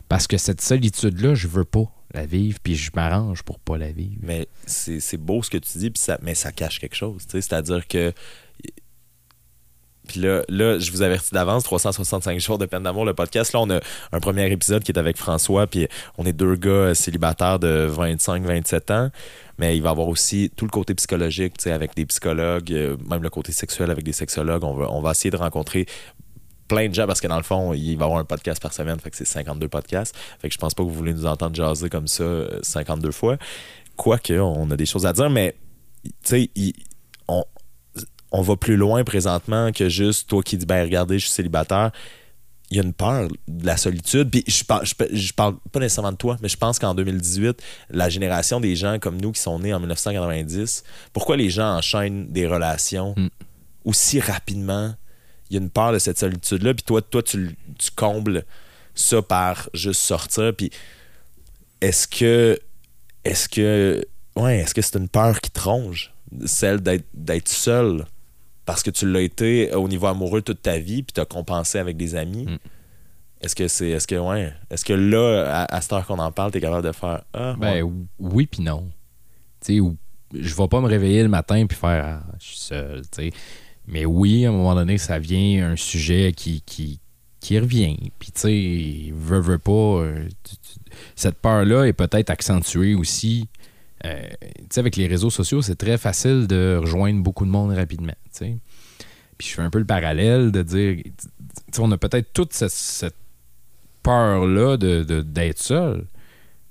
[0.09, 3.91] Parce que cette solitude-là, je veux pas la vivre, puis je m'arrange pour pas la
[3.91, 4.19] vivre.
[4.21, 7.23] Mais c'est beau ce que tu dis, ça, mais ça cache quelque chose.
[7.27, 8.13] C'est-à-dire que.
[10.07, 13.53] Puis là, là, je vous avertis d'avance, 365 jours de peine d'amour, le podcast.
[13.53, 13.79] Là, on a
[14.11, 15.87] un premier épisode qui est avec François, puis
[16.17, 19.09] on est deux gars célibataires de 25-27 ans.
[19.59, 22.71] Mais il va y avoir aussi tout le côté psychologique, tu sais, avec des psychologues,
[22.71, 24.63] euh, même le côté sexuel avec des sexologues.
[24.63, 25.85] On va, on essayer de rencontrer
[26.67, 28.73] plein de gens parce que dans le fond, il va y avoir un podcast par
[28.73, 30.15] semaine, fait que c'est 52 podcasts.
[30.41, 33.11] Fait que je pense pas que vous voulez nous entendre jaser comme ça euh, 52
[33.11, 33.37] fois.
[33.95, 35.55] Quoique, on a des choses à dire, mais
[36.03, 36.73] tu sais,
[37.27, 37.43] on,
[38.33, 41.91] on va plus loin présentement que juste toi qui dis, ben regardez, je suis célibataire.
[42.71, 44.31] Il y a une peur de la solitude.
[44.31, 47.61] Puis je parle, je, je parle pas nécessairement de toi, mais je pense qu'en 2018,
[47.91, 52.27] la génération des gens comme nous qui sont nés en 1990, pourquoi les gens enchaînent
[52.31, 53.27] des relations Mm.
[53.85, 54.95] aussi rapidement?
[55.49, 56.73] Il y a une peur de cette solitude-là.
[56.73, 58.43] Puis toi, toi tu, tu combles
[58.95, 60.55] ça par juste sortir.
[60.55, 60.71] Puis
[61.81, 62.59] est-ce que.
[63.23, 64.03] Est-ce que.
[64.35, 66.11] Ouais, est-ce que c'est une peur qui te ronge?
[66.45, 68.05] Celle d'être seul?
[68.65, 71.77] Parce que tu l'as été au niveau amoureux toute ta vie, puis tu as compensé
[71.79, 72.45] avec des amis.
[72.45, 72.57] Mm.
[73.41, 73.89] Est-ce que c'est.
[73.89, 74.53] Est-ce que ouais.
[74.69, 77.23] Est-ce que là, à, à cette heure qu'on en parle, tu es capable de faire.
[77.33, 77.91] Ah, Ben ouais.
[78.19, 78.89] oui puis non.
[79.65, 79.89] Tu sais,
[80.33, 83.31] je vais pas me réveiller le matin puis faire ah, je suis seul, tu sais.
[83.85, 87.01] Mais oui, à un moment donné, ça vient un sujet qui, qui,
[87.41, 87.97] qui revient.
[88.17, 89.71] Puis tu sais, veut, veut pas.
[89.71, 90.79] euh, tu- tu-
[91.15, 93.49] cette peur-là est peut-être accentuée aussi.
[94.05, 94.21] Euh,
[94.75, 98.15] avec les réseaux sociaux, c'est très facile de rejoindre beaucoup de monde rapidement.
[98.39, 101.03] Puis je fais un peu le parallèle de dire,
[101.79, 103.15] on a peut-être toute cette,
[104.03, 106.05] peur-là de- de- d'être seul.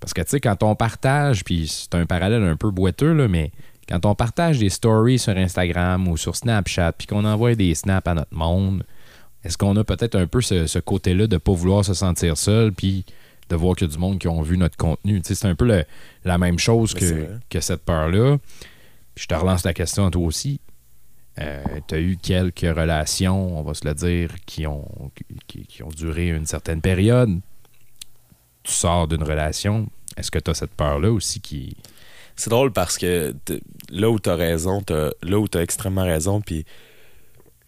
[0.00, 3.52] Parce que, quand on partage, puis c'est un parallèle un peu boiteux, là, mais
[3.88, 8.06] quand on partage des stories sur Instagram ou sur Snapchat, puis qu'on envoie des snaps
[8.06, 8.84] à notre monde,
[9.44, 13.04] est-ce qu'on a peut-être un peu ce, côté-là de pas vouloir se sentir seul, puis
[13.48, 15.20] de voir qu'il y a du monde qui ont vu notre contenu?
[15.20, 15.84] Tu sais, c'est un peu le-
[16.24, 16.94] la même chose
[17.50, 18.38] que, cette peur-là.
[19.16, 20.60] Je te relance la question à toi aussi.
[21.36, 25.10] tu as eu quelques relations, on va se le dire, qui ont,
[25.46, 27.40] qui, qui ont duré une certaine période.
[28.62, 29.88] Tu sors d'une relation.
[30.16, 31.76] Est-ce que tu as cette peur-là aussi qui.
[32.36, 33.34] C'est drôle parce que
[33.90, 36.64] là où tu as raison, t'as- là où tu as extrêmement raison, puis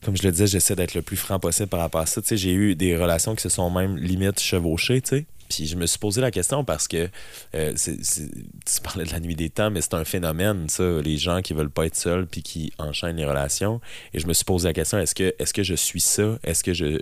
[0.04, 2.20] comme je le disais, j'essaie d'être le plus franc possible par rapport à ça.
[2.22, 5.26] Tu sais, j'ai eu des relations qui se sont même limite chevauchées, tu sais.
[5.48, 7.08] Puis je me suis posé la question parce que
[7.54, 11.42] euh, tu parlais de la nuit des temps, mais c'est un phénomène, ça, les gens
[11.42, 13.80] qui veulent pas être seuls puis qui enchaînent les relations.
[14.12, 16.38] Et je me suis posé la question est-ce que est-ce que je suis ça?
[16.42, 16.98] Est-ce que je,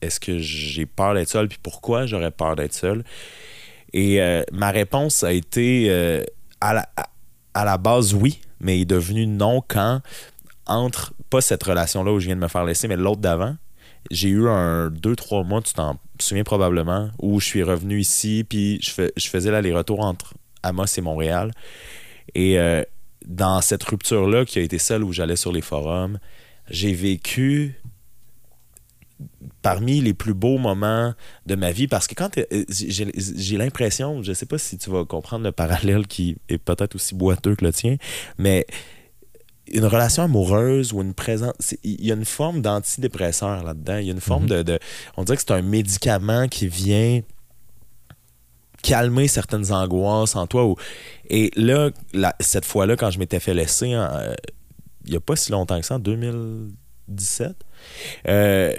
[0.00, 1.48] est-ce que j'ai peur d'être seul?
[1.48, 3.04] Puis pourquoi j'aurais peur d'être seul?
[3.92, 6.24] Et euh, ma réponse a été euh,
[6.60, 6.88] à, la,
[7.54, 10.00] à, la base oui, mais est devenu non quand
[10.66, 13.56] entre pas cette relation-là où je viens de me faire laisser, mais l'autre d'avant,
[14.10, 15.72] j'ai eu un deux, trois mois, tu
[16.16, 20.34] t'en souviens probablement, où je suis revenu ici, puis je, fais, je faisais l'aller-retour entre
[20.62, 21.52] Amos et Montréal.
[22.34, 22.82] Et euh,
[23.26, 26.18] dans cette rupture-là, qui a été celle où j'allais sur les forums,
[26.68, 27.80] j'ai vécu
[29.62, 31.14] parmi les plus beaux moments
[31.46, 35.04] de ma vie parce que quand euh, j'ai l'impression, je sais pas si tu vas
[35.04, 37.96] comprendre le parallèle qui est peut-être aussi boiteux que le tien,
[38.38, 38.66] mais
[39.72, 44.10] une relation amoureuse ou une présence, il y a une forme d'antidépresseur là-dedans, il y
[44.10, 44.62] a une forme mm-hmm.
[44.62, 44.78] de,
[45.16, 47.20] on dirait que c'est un médicament qui vient
[48.82, 50.74] calmer certaines angoisses en toi.
[51.28, 51.90] Et là,
[52.40, 54.34] cette fois-là, quand je m'étais fait laisser, euh,
[55.04, 57.56] il n'y a pas si longtemps que ça, en 2017,
[58.28, 58.72] euh,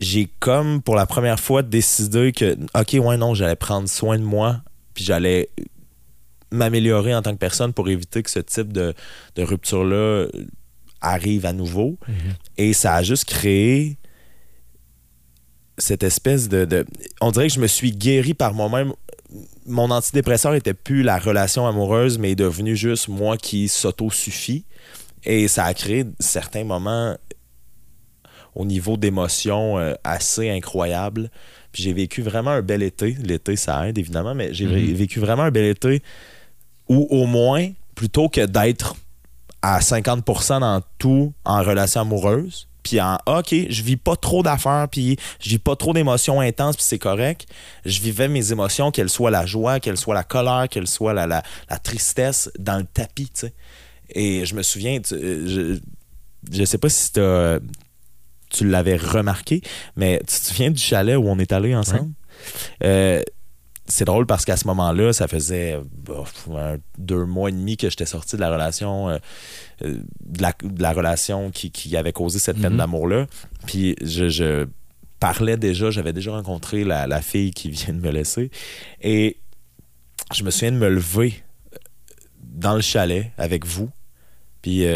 [0.00, 4.24] j'ai comme pour la première fois décidé que, ok, ouais, non, j'allais prendre soin de
[4.24, 4.60] moi,
[4.94, 5.50] puis j'allais
[6.54, 8.94] m'améliorer en tant que personne pour éviter que ce type de,
[9.36, 10.26] rupture-là
[11.00, 11.98] arrive à nouveau.
[12.08, 12.14] Mhm.
[12.56, 13.98] Et ça a juste créé
[15.76, 16.86] cette espèce de,
[17.20, 18.92] On dirait que je me suis guéri par moi-même.
[19.66, 24.64] Mon antidépresseur n'était plus la relation amoureuse, mais est devenu juste moi qui s'auto-suffit.
[25.24, 27.16] Et ça a créé certains moments
[28.54, 31.30] au niveau d'émotion euh, assez incroyable.
[31.72, 33.16] Puis j'ai vécu vraiment un bel été.
[33.20, 34.94] L'été, ça aide évidemment, mais j'ai mhm.
[34.94, 36.02] vécu vraiment un bel été
[36.88, 38.96] où au moins, plutôt que d'être
[39.62, 44.86] à 50% dans tout en relation amoureuse, puis en OK, je vis pas trop d'affaires,
[44.90, 47.46] puis je vis pas trop d'émotions intenses, puis c'est correct.
[47.86, 51.26] Je vivais mes émotions, qu'elles soient la joie, qu'elles soient la colère, qu'elles soient la,
[51.26, 51.42] la,
[51.82, 53.54] tristesse, dans le tapis, tu sais.
[54.10, 55.78] Et je me souviens, je,
[56.52, 57.20] je sais pas si tu
[58.50, 59.62] tu l'avais remarqué,
[59.96, 62.12] mais tu te souviens du chalet où on est allé ensemble?
[62.84, 63.20] Euh,
[63.86, 65.78] c'est drôle parce qu'à ce moment-là, ça faisait
[66.98, 69.18] deux mois et demi que j'étais sorti de la relation, euh,
[69.82, 70.42] euh, de,
[70.82, 72.78] la, relation qui, avait causé cette peine mm-hmm.
[72.78, 73.26] d'amour-là.
[73.66, 74.66] Puis je,
[75.20, 78.50] parlais déjà, j'avais déjà rencontré la, fille qui vient de me laisser.
[79.02, 79.38] Et
[80.34, 81.42] je me souviens de me lever
[82.42, 83.90] dans le chalet avec vous.
[84.62, 84.86] Puis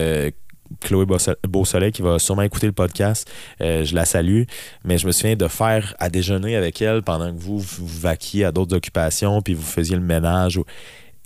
[0.81, 1.07] Chloé
[1.49, 3.31] Beausoleil qui va sûrement écouter le podcast.
[3.61, 4.45] Euh, je la salue.
[4.85, 8.45] Mais je me souviens de faire à déjeuner avec elle pendant que vous vous vaquiez
[8.45, 10.61] à d'autres occupations puis vous faisiez le ménage.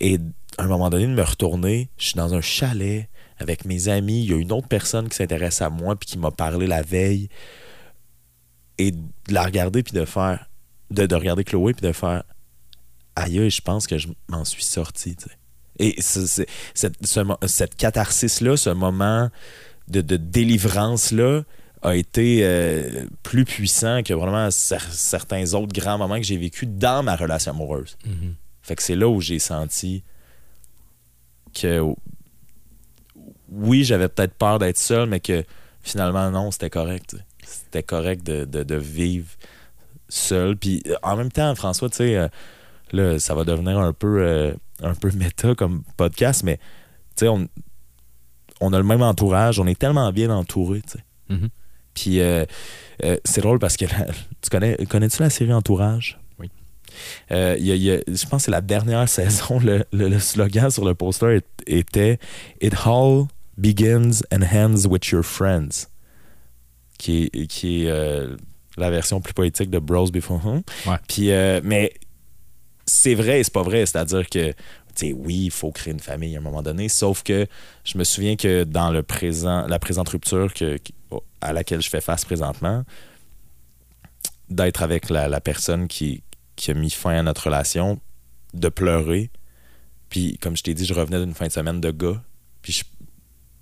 [0.00, 0.18] Et
[0.58, 4.24] à un moment donné, de me retourner, je suis dans un chalet avec mes amis.
[4.24, 6.82] Il y a une autre personne qui s'intéresse à moi puis qui m'a parlé la
[6.82, 7.28] veille.
[8.78, 10.48] Et de la regarder puis de faire.
[10.90, 12.24] De, de regarder Chloé puis de faire.
[13.16, 15.16] Aïe, je pense que je m'en suis sorti.
[15.82, 16.46] Tu sais.
[16.74, 16.86] Et
[17.46, 19.30] cette, catharsis-là, ce moment
[19.88, 21.42] de, délivrance-là,
[21.82, 27.02] a été euh, plus puissant que vraiment certains autres grands moments que j'ai vécu dans
[27.02, 27.96] ma relation amoureuse.
[28.06, 28.34] Mm-hmm.
[28.62, 30.04] Fait que c'est là où j'ai senti
[31.52, 31.82] que
[33.50, 35.44] oui, j'avais peut-être peur d'être seul, mais que
[35.82, 37.16] finalement, non, c'était correct.
[37.44, 39.28] C'était correct de, vivre
[40.08, 40.56] seul.
[40.56, 42.28] Puis en même temps, François, tu sais, euh,
[42.92, 44.22] là, ça va devenir un peu.
[44.22, 44.52] Euh,
[44.82, 46.56] un peu méta comme podcast, mais
[47.16, 47.48] tu sais, on,
[48.60, 51.04] on a le même entourage, on est tellement bien entouré, tu sais.
[51.30, 51.48] Mm-hmm.
[51.94, 52.44] Puis euh,
[53.04, 56.18] euh, c'est drôle parce que tu connais, connais-tu la série Entourage?
[56.38, 56.50] Oui.
[57.30, 62.18] Je pense que c'est la dernière saison, le, slogan sur le poster était
[62.60, 63.26] It all
[63.56, 65.88] begins and ends with your friends,
[66.98, 68.26] qui est, qui est
[68.78, 70.62] la version plus poétique de Bros Before Home.
[71.08, 71.28] Puis,
[71.62, 71.92] mais
[72.86, 73.86] c'est vrai et c'est pas vrai.
[73.86, 74.54] C'est-à-dire que
[75.14, 77.46] oui, il faut créer une famille à un moment donné, sauf que
[77.84, 80.52] je me souviens que dans le présent, la présente rupture
[81.40, 82.84] à laquelle je fais face présentement,
[84.48, 86.22] d'être avec la, personne qui,
[86.68, 88.00] a mis fin à notre relation,
[88.54, 89.30] de pleurer,
[90.08, 92.22] puis comme je t'ai dit, je revenais d'une fin de semaine de gars,
[92.60, 92.82] puis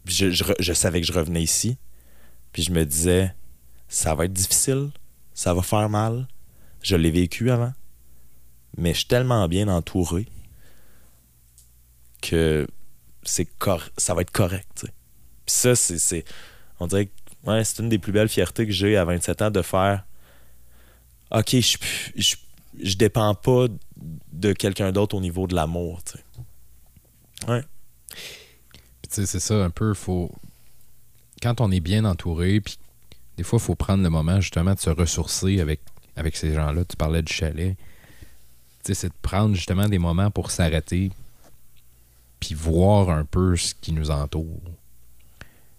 [0.06, 1.78] je savais que je revenais ici,
[2.52, 3.34] puis je me disais,
[3.88, 4.90] ça va être difficile,
[5.32, 6.26] ça va faire mal,
[6.82, 7.72] je l'ai vécu avant,
[8.76, 10.26] mais je suis tellement bien entouré
[12.22, 12.66] que
[13.22, 13.48] c'est
[13.96, 14.86] ça va être correct.
[15.46, 16.24] Puis ça, c'est.
[16.78, 17.12] On dirait que
[17.50, 20.04] ouais, c'est une des plus belles fiertés que j'ai à 27 ans de faire
[21.30, 21.78] OK, je,
[22.16, 22.36] je,
[22.82, 23.66] je dépends pas
[24.32, 26.00] de quelqu'un d'autre au niveau de l'amour.
[27.46, 27.62] Ouais.
[28.12, 30.30] tu sais, c'est ça un peu, faut.
[31.40, 32.78] Quand on est bien entouré, puis
[33.36, 35.80] des fois, il faut prendre le moment justement de se ressourcer avec,
[36.16, 36.84] avec ces gens-là.
[36.84, 37.76] Tu parlais du chalet
[38.82, 41.10] c'est de prendre justement des moments pour s'arrêter
[42.40, 44.62] puis voir un peu ce qui nous entoure.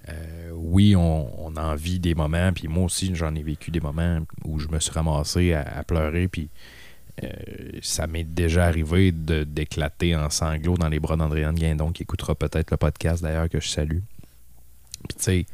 [0.09, 4.19] Euh, oui, on, en vit des moments, puis moi aussi, j'en ai vécu des moments
[4.45, 6.49] où je me suis ramassé à, pleurer, puis
[7.23, 7.29] euh,
[7.81, 12.71] ça m'est déjà arrivé d'éclater en sanglots dans les bras d'Andréane Guindon, qui écoutera peut-être
[12.71, 13.99] le podcast d'ailleurs que je salue.
[15.07, 15.45] Puis tu sais,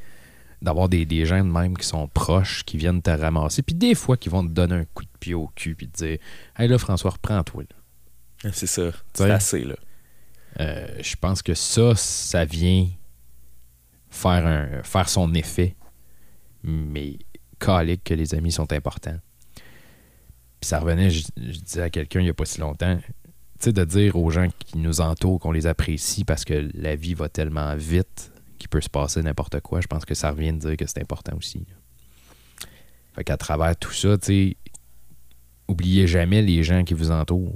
[0.61, 3.95] d'avoir des, des gens de même qui sont proches, qui viennent te ramasser, puis des
[3.95, 6.17] fois qui vont te donner un coup de pied au cul, puis te dire
[6.57, 7.63] Hey là, François, reprends-toi.
[8.53, 8.91] C'est ça.
[9.13, 9.75] C'est assez, là.
[10.59, 12.87] Euh, je pense que ça, ça vient
[14.09, 15.75] faire, un, faire son effet,
[16.63, 17.19] mais
[17.59, 19.19] calique que les amis sont importants.
[20.59, 23.13] Puis ça revenait, je, je disais à quelqu'un il n'y a pas si longtemps, tu
[23.59, 27.13] sais, de dire aux gens qui nous entourent qu'on les apprécie parce que la vie
[27.13, 30.59] va tellement vite qu'il peut se passer n'importe quoi, je pense que ça revient de
[30.59, 31.59] dire que c'est important aussi.
[31.59, 31.75] là.
[33.15, 34.57] Fait qu'à travers tout ça, tu sais,
[35.67, 37.55] oubliez jamais les gens qui vous entourent.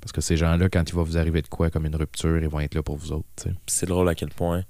[0.00, 2.48] Parce que ces gens-là, quand il va vous arriver de quoi, comme une rupture, ils
[2.48, 3.26] vont être là pour vous autres.
[3.66, 4.64] c'est drôle à quel point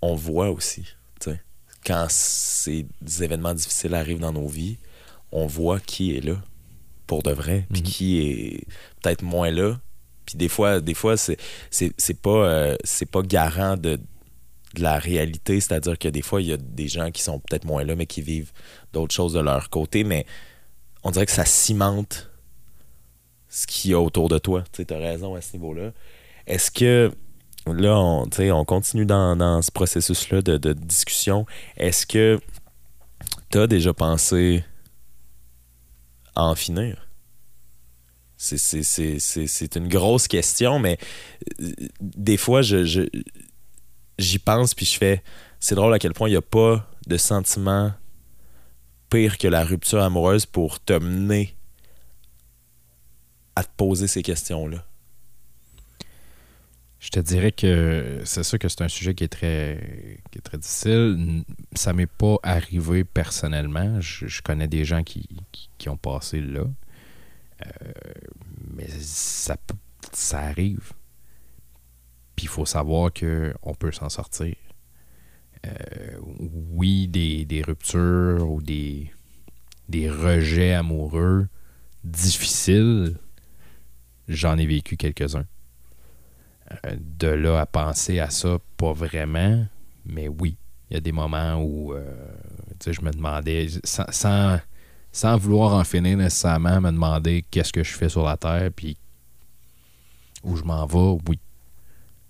[0.00, 0.82] on voit aussi,
[1.20, 1.40] tu sais,
[1.84, 2.86] quand ces
[3.20, 4.78] événements difficiles arrivent dans nos vies,
[5.32, 6.40] on voit qui est là
[7.06, 7.86] pour de vrai, puis Mhm.
[7.88, 8.66] qui est
[9.02, 9.78] peut-être moins là.
[10.26, 11.36] Puis des fois, des fois c'est
[11.70, 14.00] c'est c'est pas euh, c'est pas garant de,
[14.74, 17.64] de la réalité, c'est-à-dire que des fois il y a des gens qui sont peut-être
[17.64, 18.52] moins là mais qui vivent
[18.92, 20.26] d'autres choses de leur côté, mais
[21.02, 22.30] on dirait que ça cimente
[23.48, 24.64] ce qu'il y a autour de toi.
[24.72, 25.92] Tu as raison à ce niveau-là.
[26.46, 27.12] Est-ce que
[27.66, 31.46] là, on, on continue dans, dans ce processus-là de, discussion.
[31.76, 32.40] Est-ce que
[33.50, 34.64] tu as déjà pensé
[36.34, 37.08] à en finir?
[38.36, 40.98] C'est- une grosse question, mais
[41.60, 43.08] euh, des fois, je-
[44.18, 45.22] j'y pense puis je fais.
[45.60, 47.92] C'est drôle à quel point il n'y a pas de sentiment
[49.10, 51.54] pire que la rupture amoureuse pour te mener
[53.54, 54.84] à te poser ces questions-là.
[56.98, 60.40] Je te dirais que c'est sûr que c'est un sujet qui est très, qui est
[60.40, 61.42] très difficile.
[61.74, 64.00] Ça m'est pas arrivé personnellement.
[64.00, 65.28] Je, connais des gens qui,
[65.78, 66.64] qui, ont passé là.
[67.66, 67.92] Euh,
[68.76, 69.56] mais ça,
[70.12, 70.92] ça arrive.
[72.42, 74.54] Il faut savoir qu'on peut s'en sortir.
[75.64, 76.18] Euh,
[76.72, 79.12] oui, des, des ruptures ou des,
[79.88, 81.46] des rejets amoureux
[82.02, 83.16] difficiles,
[84.26, 85.46] j'en ai vécu quelques-uns.
[86.86, 89.64] Euh, de là à penser à ça, pas vraiment,
[90.04, 90.56] mais oui,
[90.90, 92.04] il y a des moments où euh,
[92.84, 94.58] je me demandais, sans,
[95.12, 98.96] sans vouloir en finir nécessairement, me demander qu'est-ce que je fais sur la Terre, puis
[100.42, 101.38] où je m'en vais, oui.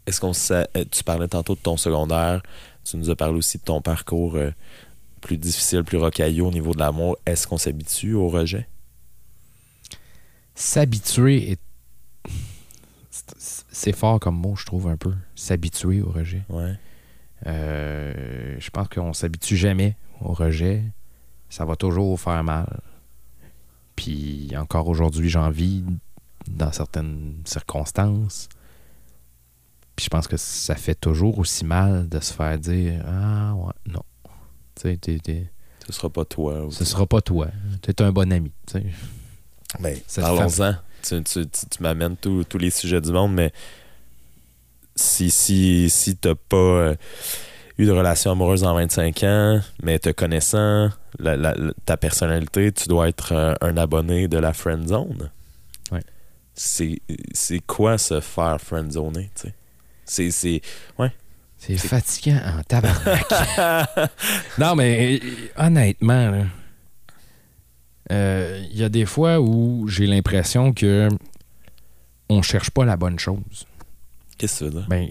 [0.07, 2.43] Est-ce qu'on sait, euh, tu parlais tantôt de ton secondaire,
[2.85, 4.51] tu nous as parlé aussi de ton parcours euh,
[5.21, 7.17] plus difficile, plus rocailleux au niveau de l'amour.
[7.27, 8.69] Est-ce qu'on s'habitue au rejet?
[10.55, 11.61] S'habituer est.
[13.11, 15.15] c'est- C'est fort comme mot, je trouve, un peu.
[15.35, 16.43] S'habituer au rejet.
[16.49, 16.75] Ouais.
[17.47, 20.83] Euh, je pense qu'on s'habitue jamais au rejet.
[21.49, 22.81] Ça va toujours faire mal.
[23.97, 25.83] Puis encore aujourd'hui, j'en vis
[26.49, 28.49] dans certaines circonstances.
[30.03, 33.73] Puis je pense que ça fait toujours aussi mal de se faire dire Ah ouais,
[33.87, 34.03] non.
[34.75, 35.49] Tu sais, t'es- t'es-
[35.87, 36.67] Ce sera pas toi.
[36.73, 37.47] ce sera pas toi.
[37.83, 38.51] T'es un bon ami.
[38.67, 38.85] tu sais.
[39.79, 40.75] Ben, Cette Parlons-en.
[41.05, 43.53] Tu, tu, tu- tu m'amènes tous tous les sujets du monde, mais
[44.97, 46.95] si, si, si t'as pas euh,
[47.79, 52.73] eu de relation amoureuse en 25 ans, mais te connaissant, la- la- la- ta personnalité,
[52.73, 55.31] tu dois être euh, un abonné de la friend zone.
[55.93, 56.03] Ouais.
[56.55, 57.01] C'est
[57.33, 59.55] c'est quoi se faire friend zoner, tu sais?
[60.05, 60.61] C'est- C'est.
[61.59, 63.25] C'est fatigant en tabarnak.
[64.59, 66.45] non, mais euh, honnêtement, là,
[68.11, 71.09] euh, il y a des fois où j'ai l'impression que
[72.29, 73.67] on cherche pas la bonne chose.
[74.39, 74.87] Qu'est-ce que ça veut dire?
[74.89, 75.09] Ben,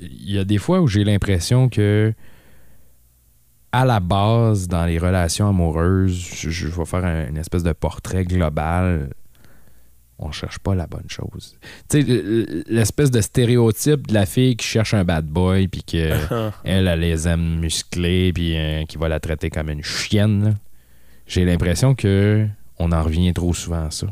[0.00, 2.14] il y a des fois où j'ai l'impression que
[3.72, 7.72] à la base, dans les relations amoureuses, je, je vais faire un- une espèce de
[7.72, 9.12] portrait global.
[10.18, 11.56] On cherche pas la bonne chose.
[11.88, 16.12] Tu sais, l'espèce de stéréotype de la fille qui cherche un bad boy puis que
[16.64, 20.44] elle, elle les aime musclés puis euh, qui va la traiter comme une chienne.
[20.44, 20.50] là.
[21.26, 22.46] J'ai l'impression que
[22.78, 24.06] on en revient trop souvent à ça.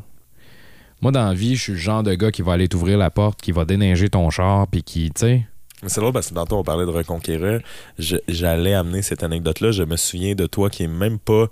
[1.02, 3.10] Moi, dans la vie, je suis le genre de gars qui va aller t'ouvrir la
[3.10, 5.46] porte, qui va déneiger ton char, puis qui, tu sais,
[5.82, 7.60] Mais C'est drôle parce que tantôt on parlait de reconquérir.
[7.98, 9.72] Je- J'allais amener cette anecdote-là.
[9.72, 11.46] Je me souviens de toi qui est même pas.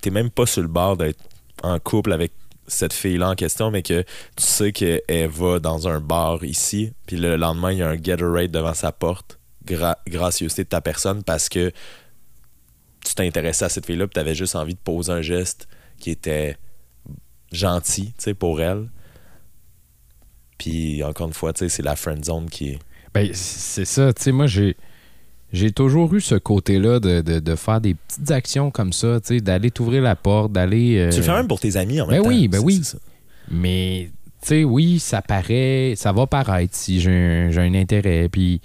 [0.00, 1.18] T'es même pas sur le bord d'être
[1.64, 2.32] en couple avec
[2.66, 4.02] cette fille-là en question, mais que
[4.36, 7.96] tu sais qu'elle va dans un bar ici, puis le lendemain, il y a un
[7.96, 9.38] Gatorade devant sa porte.
[9.64, 11.70] Gra de ta personne parce que
[13.04, 16.56] tu t'intéressais à cette fille-là, puis t'avais juste envie de poser un geste qui était
[17.52, 18.88] gentil, tu sais, pour elle.
[20.58, 22.78] Puis encore une fois, tu sais, c'est la friend zone qui est.
[23.14, 24.12] Ben, c'est ça.
[24.12, 24.76] Tu sais, moi, j'ai.
[25.52, 29.70] J'ai toujours eu ce côté-là de, de- de faire des petites actions comme ça, d'aller
[29.70, 30.96] t'ouvrir la porte, d'aller.
[30.98, 32.28] euh, Tu le fais même pour tes amis en Ben même temps.
[32.28, 32.76] oui, ben oui.
[32.82, 32.98] c'est ça.
[33.50, 35.92] Mais, tu sais, oui, ça paraît.
[35.96, 38.28] Ça va paraître si j'ai un, un intérêt.
[38.30, 38.60] Puis.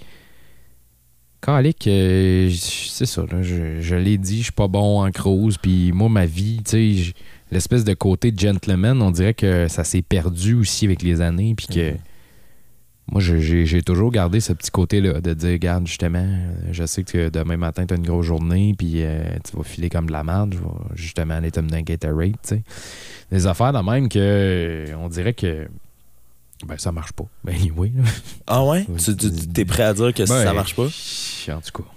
[1.40, 5.56] Calique, euh, c'est ça, là, je, je l'ai dit, je suis pas bon en cruise,
[5.56, 7.12] puis moi, ma vie, tu sais,
[7.52, 11.68] l'espèce de côté gentleman, on dirait que ça s'est perdu aussi avec les années, puis
[11.68, 11.98] que Mhm.
[13.10, 17.28] Moi, j'ai toujours gardé ce petit côté-là, de dire, regarde, justement, euh, je sais que
[17.30, 20.24] demain matin, tu as une grosse journée, puis euh, tu vas filer comme de la
[20.24, 22.62] merde, je vais justement aller te mener un Gatorade, tu sais.
[23.32, 25.68] Des affaires de même que, euh, on dirait que,
[26.66, 27.26] ben, ça marche pas.
[27.44, 27.92] Ben, oui.
[28.46, 28.84] Ah ouais?
[28.98, 30.86] Tu, tu- t'es prêt à dire que Ben, ça marche pas?
[31.54, 31.88] En tout cas.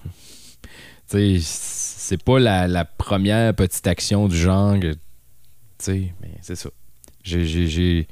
[1.10, 4.80] Tu sais, c'est pas la, la première petite action du genre.
[4.80, 4.98] que- Tu
[5.80, 6.70] sais, mais c'est ça.
[7.24, 8.08] J'ai.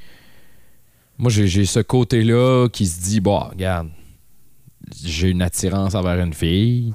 [1.20, 3.90] Moi, j'ai ce côté-là qui se dit, bon, regarde,
[5.04, 6.94] j'ai une attirance envers une fille.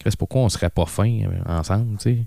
[0.00, 2.26] Chris, pourquoi on serait pas fin euh, ensemble, tu sais?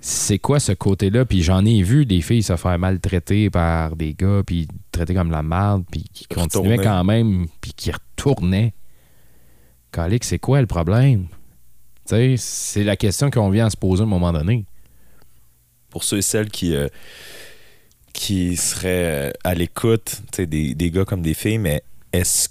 [0.00, 1.24] C'est quoi ce côté-là?
[1.24, 5.30] Puis j'en ai vu des filles se faire maltraiter par des gars, puis traiter comme
[5.30, 6.84] la merde, puis qui continuaient Retourner.
[6.84, 8.74] quand même, puis qui retournaient.
[9.92, 11.26] Calique, c'est quoi le problème?
[12.06, 14.64] Tu sais, c'est la question qu'on vient à se poser à un moment donné.
[15.90, 16.88] Pour ceux et celles qui, euh,
[18.18, 22.48] qui seraient euh, à l'écoute, des, des gars comme des filles, mais est-ce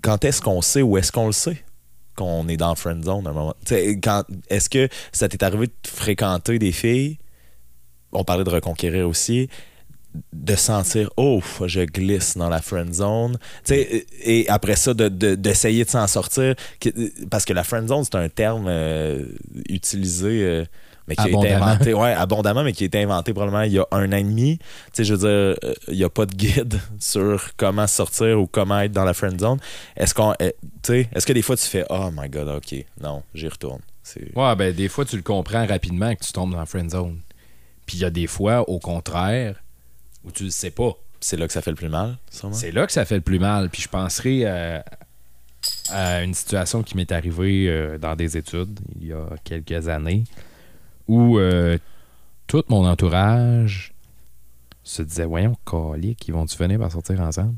[0.00, 1.62] quand est-ce qu'on sait ou est-ce qu'on le sait
[2.16, 3.54] qu'on est dans friend zone à un moment?
[3.70, 7.18] Est-ce que ça t'est arrivé de fréquenter des filles?
[8.12, 9.48] On parlait de reconquérir aussi.
[10.32, 13.38] De sentir, oh, je glisse dans la friend zone.
[13.68, 16.54] Et après ça, de- de- d'essayer de, s'en sortir.
[17.30, 19.24] Parce que la friend zone, c'est un terme euh,
[19.68, 20.64] utilisé, euh,
[21.16, 23.78] mais qui a été inventé, ouais, abondamment, mais qui a été inventé probablement il y
[23.78, 24.58] a un an et demi.
[24.58, 28.40] Tu sais, je veux dire, euh, il n'y a pas de guide sur comment sortir
[28.40, 29.58] ou comment être dans la friend zone.
[29.96, 30.50] Est-ce qu'on, euh,
[30.82, 33.80] tu sais, est-ce que des fois tu fais, oh my god, ok, non, j'y retourne.
[34.34, 37.20] Ouais, ben des fois, tu le comprends rapidement que tu tombes dans la friend zone.
[37.86, 39.62] Puis il y a des fois, au contraire,
[40.24, 40.92] où tu le sais pas.
[41.20, 42.18] C'est là que ça fait le plus mal.
[42.52, 43.70] C'est là que ça fait le plus mal.
[43.70, 44.80] Puis je penserai euh,
[45.90, 50.24] à une situation qui m'est arrivée euh, dans des études il y a quelques années
[51.08, 51.78] où euh,
[52.46, 53.92] tout mon entourage
[54.82, 57.54] se disait Voyons, calique, ils vont-tu finir par sortir ensemble?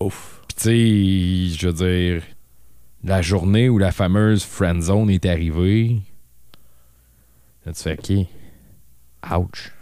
[0.00, 0.42] Ouf.
[0.48, 2.22] Puis tu sais, je veux dire,
[3.04, 6.00] la journée où la fameuse friend zone est arrivée,
[7.64, 8.26] là, tu fais OK.
[9.32, 9.72] Ouch.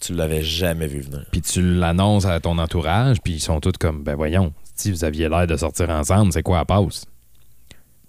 [0.00, 1.24] Tu l'avais jamais vu venir.
[1.30, 5.04] Puis tu l'annonces à ton entourage, puis ils sont tous comme, ben voyons, si vous
[5.04, 7.06] aviez l'air de sortir ensemble, c'est quoi la passe?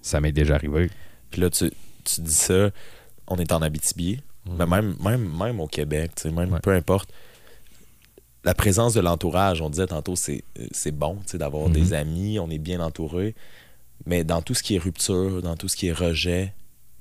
[0.00, 0.90] Ça m'est déjà arrivé.
[1.30, 1.70] Puis là, tu,
[2.04, 2.70] tu dis ça,
[3.28, 4.20] on est en Abitibi,
[4.58, 6.60] mais même, même, même au Québec, tu sais, même Ouais.
[6.60, 7.08] peu importe.
[8.44, 12.38] La présence de l'entourage, on disait tantôt, c'est c'est bon tu sais, d'avoir des amis,
[12.38, 13.34] on est bien entouré.
[14.06, 16.52] Mais dans tout ce qui est rupture, dans tout ce qui est rejet,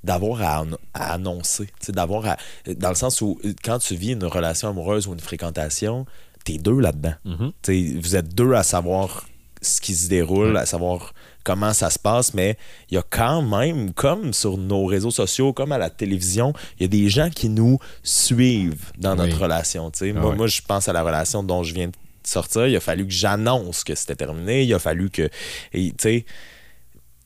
[0.06, 2.38] d'avoir à, à annoncer, tu sais, d'avoir à.
[2.78, 6.06] Dans le sens où, quand tu vis une relation amoureuse ou une fréquentation,
[6.46, 7.16] t'es deux là-dedans.
[7.62, 9.28] Tu sais, vous êtes deux à savoir
[9.62, 11.14] ce qui se déroule, à savoir
[11.44, 12.58] comment ça se passe, mais
[12.90, 16.84] il y a quand même, comme sur nos réseaux sociaux, comme à la télévision, il
[16.84, 19.42] y a des gens qui nous suivent dans notre Oui.
[19.44, 19.92] relation.
[20.02, 20.36] Ah moi, ouais.
[20.36, 22.68] moi, je pense à la relation dont je viens de sortir.
[22.68, 24.64] Il a fallu que j'annonce que c'était terminé.
[24.64, 25.30] Il a fallu que.
[25.74, 26.26] et, Tu sais,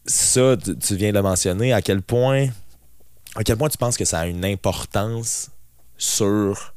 [0.06, 2.48] ça, tu, tu viens de le mentionner, à quel point.
[3.36, 5.52] À quel point tu penses que ça a une importance
[5.98, 6.74] sur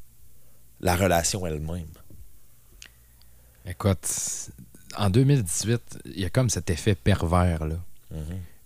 [0.80, 1.86] la relation elle-même?
[3.66, 4.06] Écoute,
[4.96, 7.76] en 2018, il y a comme cet effet pervers, là.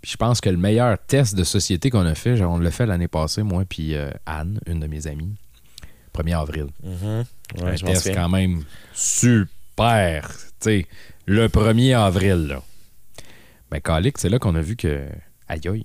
[0.00, 2.70] Puis je pense que le meilleur test de société qu'on a fait, genre, on l'a
[2.70, 5.34] fait l'année passée, moi, puis euh, Anne, une de mes amies,
[6.14, 6.66] 1er avril.
[6.82, 7.24] Mhm.
[7.62, 10.28] Ouais, un test quand même super.
[10.28, 10.86] Tu sais,
[11.26, 12.62] le 1er avril, là.
[13.70, 13.80] Ben,
[14.16, 15.06] c'est là qu'on a vu que.
[15.48, 15.84] Aïe aïe.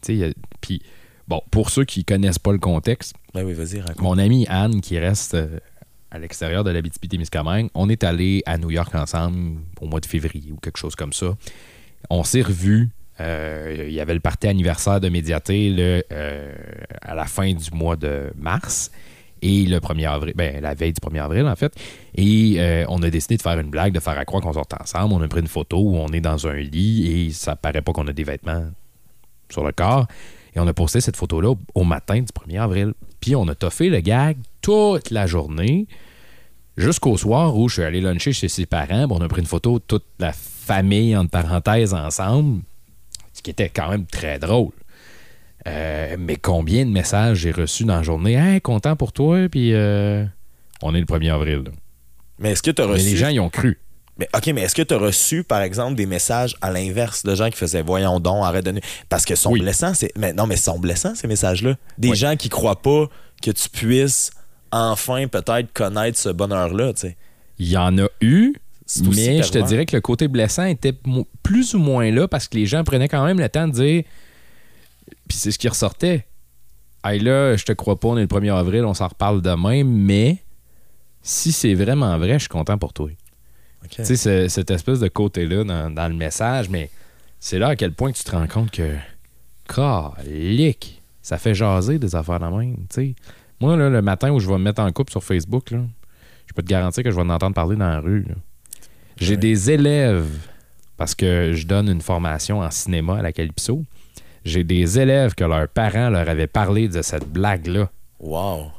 [0.00, 0.82] Tu sais, puis,
[1.26, 4.00] bon, pour ceux qui connaissent pas le contexte, Ben oui, vas-y, raconte.
[4.00, 5.58] mon amie Anne, qui reste euh,
[6.14, 10.52] à l'extérieur de l'Abitibi-Témiscamingue, on est allé à New York ensemble au mois de février
[10.52, 11.34] ou quelque chose comme ça.
[12.08, 12.90] On s'est revus.
[13.20, 15.74] euh, Il y avait le party anniversaire de Médiaté
[16.12, 16.52] euh,
[17.02, 18.92] à la fin du mois de mars
[19.42, 21.74] et le 1er avril, ben, la veille du 1er avril en fait.
[22.14, 24.68] Et euh, on a décidé de faire une blague, de faire à croire qu'on sort
[24.80, 25.14] ensemble.
[25.14, 27.92] On a pris une photo où on est dans un lit et ça paraît pas
[27.92, 28.66] qu'on a des vêtements
[29.50, 30.06] sur le corps.
[30.54, 32.94] Et on a posté cette photo-là au matin du 1er avril.
[33.24, 35.86] Puis on a toffé le gag toute la journée
[36.76, 39.08] jusqu'au soir où je suis allé luncher chez ses parents.
[39.08, 42.60] Bon, on a pris une photo de toute la famille, entre parenthèses, ensemble,
[43.32, 44.72] ce qui était quand même très drôle.
[45.66, 48.34] Euh, mais combien de messages j'ai reçus dans la journée?
[48.34, 50.26] Hey, content pour toi, puis euh,
[50.82, 51.62] on est le 1er avril.
[51.64, 51.70] là.
[52.38, 53.04] Mais est-ce que tu as Mais reçu.
[53.06, 53.78] les gens y ont cru.
[54.16, 57.34] Mais, OK, mais est-ce que tu as reçu, par exemple, des messages à l'inverse de
[57.34, 58.70] gens qui faisaient Voyons donc, arrête de.
[58.72, 59.60] nu- Parce que sont Oui.
[59.60, 59.92] blessants.
[59.94, 61.74] c'est- Mais non, mais sont blessants, ces messages-là.
[61.98, 62.16] Des Oui.
[62.16, 63.06] gens qui croient pas
[63.42, 64.30] que tu puisses
[64.70, 67.16] enfin peut-être connaître ce bonheur-là, tu sais.
[67.58, 68.54] Il y en a eu,
[69.02, 70.92] Mais je te dirais que le côté blessant était
[71.42, 74.02] plus ou moins là parce que les gens prenaient quand même le temps de dire.
[75.28, 76.26] Puis c'est ce qui ressortait.
[77.04, 79.84] Hey là, je te crois pas, on est le 1er avril, on s'en reparle demain,
[79.84, 80.38] mais
[81.22, 83.08] si c'est vraiment vrai, je suis content pour toi.
[83.90, 86.90] Tu sais, ce- cette espèce de côté-là dans, dans le message, mais
[87.40, 88.96] c'est là à quel point tu te rends compte que.
[89.68, 91.02] Calique!
[91.22, 93.14] Ça fait jaser des affaires de même, tu sais.
[93.60, 95.78] Moi, là, le matin où je vais me mettre en couple sur Facebook, là,
[96.46, 98.26] je peux te garantir que je vais en entendre parler dans la rue.
[99.16, 100.28] J'ai des élèves,
[100.96, 103.84] parce que je donne une formation en cinéma à la Calypso.
[104.44, 107.88] J'ai des élèves que leurs parents leur avaient parlé de cette blague-là,
[108.20, 108.70] Wow.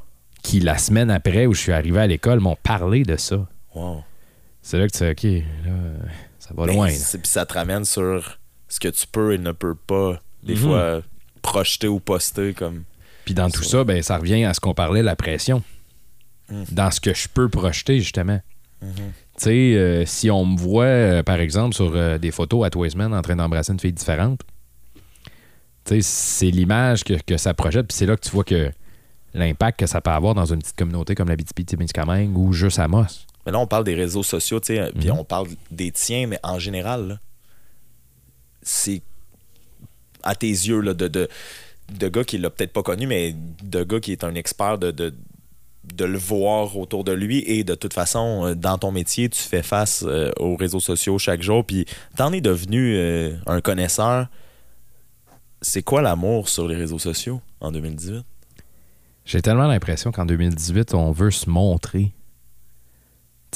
[0.43, 3.47] qui la semaine après où je suis arrivé à l'école m'ont parlé de ça.
[3.73, 4.03] Wow.
[4.67, 5.23] C'est là que tu sais, OK,
[5.67, 5.71] là,
[6.39, 6.87] ça va Mais loin.
[6.87, 10.59] Puis ça te ramène sur ce que tu peux et ne peux pas, des Mhm.
[10.59, 11.01] fois,
[11.43, 12.83] projeter ou poster comme.
[13.25, 13.69] Puis dans tout Ça.
[13.69, 15.61] ça, ben, ça revient à ce qu'on parlait, la pression.
[16.49, 16.63] Mm.
[16.71, 18.41] Dans ce que je peux projeter, justement.
[18.81, 18.89] Mhm.
[18.95, 19.03] Tu
[19.37, 23.13] sais, euh, si on me voit, euh, par exemple, sur euh, des photos à Twiceman
[23.13, 24.41] en train d'embrasser une fille différente,
[25.85, 27.87] tu sais, c'est l'image que, que ça projette.
[27.87, 28.71] Puis c'est là que tu vois que
[29.35, 32.87] l'impact que ça peut avoir dans une petite communauté comme la BTP-Témiscamingue ou juste à
[32.87, 33.27] Moss.
[33.45, 35.17] Mais là, on parle des réseaux sociaux, tu sais, puis Mhm.
[35.19, 37.19] on parle des tiens, mais en général,
[38.61, 39.01] c'est
[40.23, 41.27] à tes yeux là, de, de,
[41.93, 44.89] de gars qui l'a peut-être pas connu, mais de gars qui est un expert de,
[44.89, 45.13] de,
[45.93, 47.43] de le voir autour de lui.
[47.45, 51.19] Et de toute façon, euh, dans ton métier, tu fais face euh, aux réseaux sociaux
[51.19, 51.85] chaque jour, puis
[52.17, 54.27] t'en es devenu euh, un connaisseur.
[55.61, 58.23] C'est quoi l'amour sur les réseaux sociaux en 2018?
[59.25, 62.11] J'ai tellement l'impression qu'en 2018, on veut se montrer.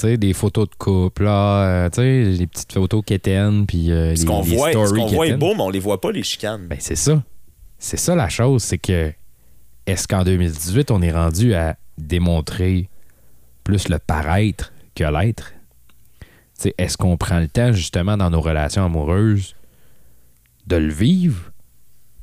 [0.00, 4.16] Sais, des photos de couple, là, euh, tu sais, les petites photos quétaines, puis euh,
[4.16, 6.10] Ce les, qu'on les voit, ce qu'on voit est beau, mais on les voit pas,
[6.10, 6.68] les chicanes.
[6.68, 7.22] Ben, c'est ça.
[7.78, 9.12] C'est ça la chose, c'est que
[9.84, 12.88] est-ce qu'en 2018, on est rendu à démontrer
[13.62, 15.52] plus le paraître que l'être?
[16.58, 19.54] Tu sais, Est-ce qu'on prend le temps, justement, dans nos relations amoureuses,
[20.66, 21.52] de le vivre?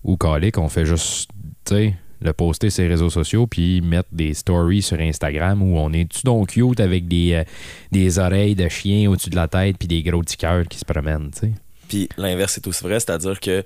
[0.04, 1.30] Ou calé qu'on fait juste,
[1.64, 5.78] tu sais, le poster sur les réseaux sociaux puis mettre des stories sur Instagram où
[5.78, 7.44] on est-tu donc cute avec des, euh,
[7.92, 10.86] des oreilles de chien au-dessus de la tête puis des gros petits cœurs qui se
[10.86, 11.52] promènent, tu sais?
[11.88, 13.64] Puis l'inverse est aussi vrai, c'est-à-dire que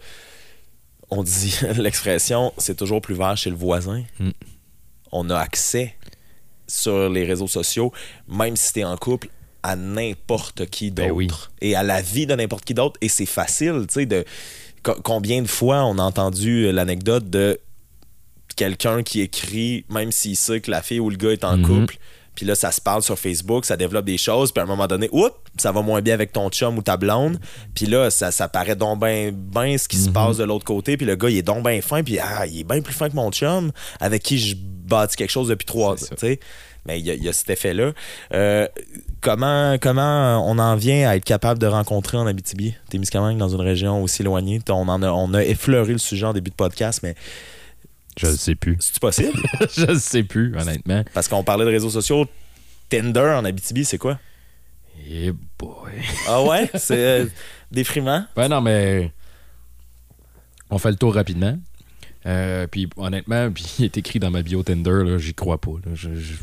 [1.09, 4.03] on dit l'expression c'est toujours plus vert chez le voisin.
[4.19, 4.29] Mm.
[5.11, 5.95] On a accès
[6.67, 7.91] sur les réseaux sociaux,
[8.29, 9.27] même si t'es en couple,
[9.63, 11.07] à n'importe qui d'autre.
[11.09, 11.27] Ben oui.
[11.59, 12.97] Et à la vie de n'importe qui d'autre.
[13.01, 14.23] Et c'est facile, tu sais, de.
[14.83, 17.59] co- Combien de fois on a entendu l'anecdote de
[18.55, 21.65] quelqu'un qui écrit, même s'il sait que la fille ou le gars est en Mhm.
[21.65, 21.97] couple,
[22.35, 24.87] puis là, ça se parle sur Facebook, ça développe des choses, puis à un moment
[24.87, 27.37] donné, oups, ça va moins bien avec ton chum ou ta blonde,
[27.75, 30.13] puis là, ça, ça paraît donc ben, ben ce qui se Mhm.
[30.13, 32.59] passe de l'autre côté, puis le gars, il est donc ben fin, puis ah, il
[32.61, 35.93] est bien plus fin que mon chum, avec qui je bâtis quelque chose depuis trois
[35.93, 36.39] ans, tu sais.
[36.87, 37.91] Mais il y, a- il y a cet effet-là.
[38.33, 38.67] Euh,
[39.21, 43.61] comment, comment on en vient à être capable de rencontrer en Abitibi, Témiscamingue, dans une
[43.61, 44.59] région aussi éloignée?
[44.67, 47.13] On, en a, on a effleuré le sujet en début de podcast, mais
[48.17, 48.77] Je le sais plus.
[48.79, 49.31] c'est-tu possible?
[49.75, 51.03] je le sais plus, honnêtement.
[51.13, 52.25] Parce qu'on parlait de réseaux sociaux.
[52.89, 54.19] Tinder en Abitibi, c'est quoi?
[55.09, 55.91] Eh boy.
[56.27, 56.69] Ah ouais?
[56.75, 57.25] C'est euh,
[57.71, 58.25] déprimant.
[58.35, 59.11] Ben non, mais
[60.69, 61.57] on fait le tour rapidement.
[62.25, 65.71] Euh, puis honnêtement, puis il est écrit dans ma bio Tinder, là, j'y crois pas.
[65.85, 65.91] là.
[65.95, 66.33] Je- je-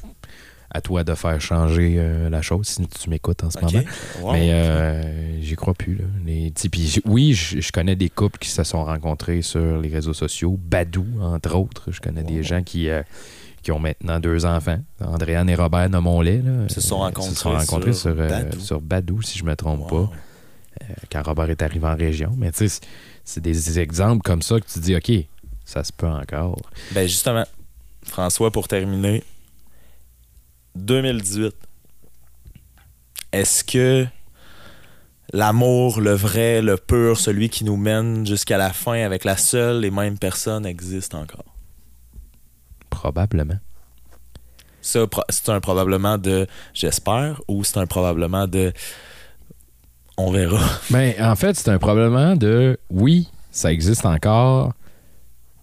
[0.71, 3.85] à toi de faire changer euh, la chose si tu m'écoutes en ce moment.
[4.21, 4.33] Wow.
[4.33, 5.95] Mais euh, j'y crois plus.
[5.97, 6.05] Là.
[6.27, 6.53] Les,
[7.07, 10.59] oui, je connais des couples qui se sont rencontrés sur les réseaux sociaux.
[10.63, 11.91] Badou, entre autres.
[11.91, 12.29] Je connais Wow.
[12.29, 13.03] des gens qui, euh,
[13.63, 14.79] qui ont maintenant deux enfants.
[15.01, 15.89] Andréane et Robert.
[15.91, 18.61] Ils se sont rencontrés se sont rencontrés sur sur, Badou.
[18.61, 20.07] sur Badou, si je me trompe Wow.
[20.09, 20.13] pas
[21.11, 22.33] quand Robert est arrivé en région.
[22.37, 22.85] Mais tu sais, c'est-
[23.25, 25.11] c'est des exemples comme ça que tu dis, OK,
[25.65, 26.61] ça se peut encore.
[26.93, 27.45] Ben justement,
[28.05, 29.23] François, pour terminer,
[30.79, 31.55] 2018.
[33.33, 34.07] Est-ce que
[35.33, 39.85] l'amour, le vrai, le pur, celui qui nous mène jusqu'à la fin avec la seule
[39.85, 41.45] et même personne existe encore?
[42.91, 43.59] Probablement.
[44.81, 48.73] Ça, c'est un probablement de j'espère ou c'est un probablement de
[50.17, 50.61] on verra.
[50.91, 54.73] Ben, en fait, c'est un probablement de oui, ça existe encore,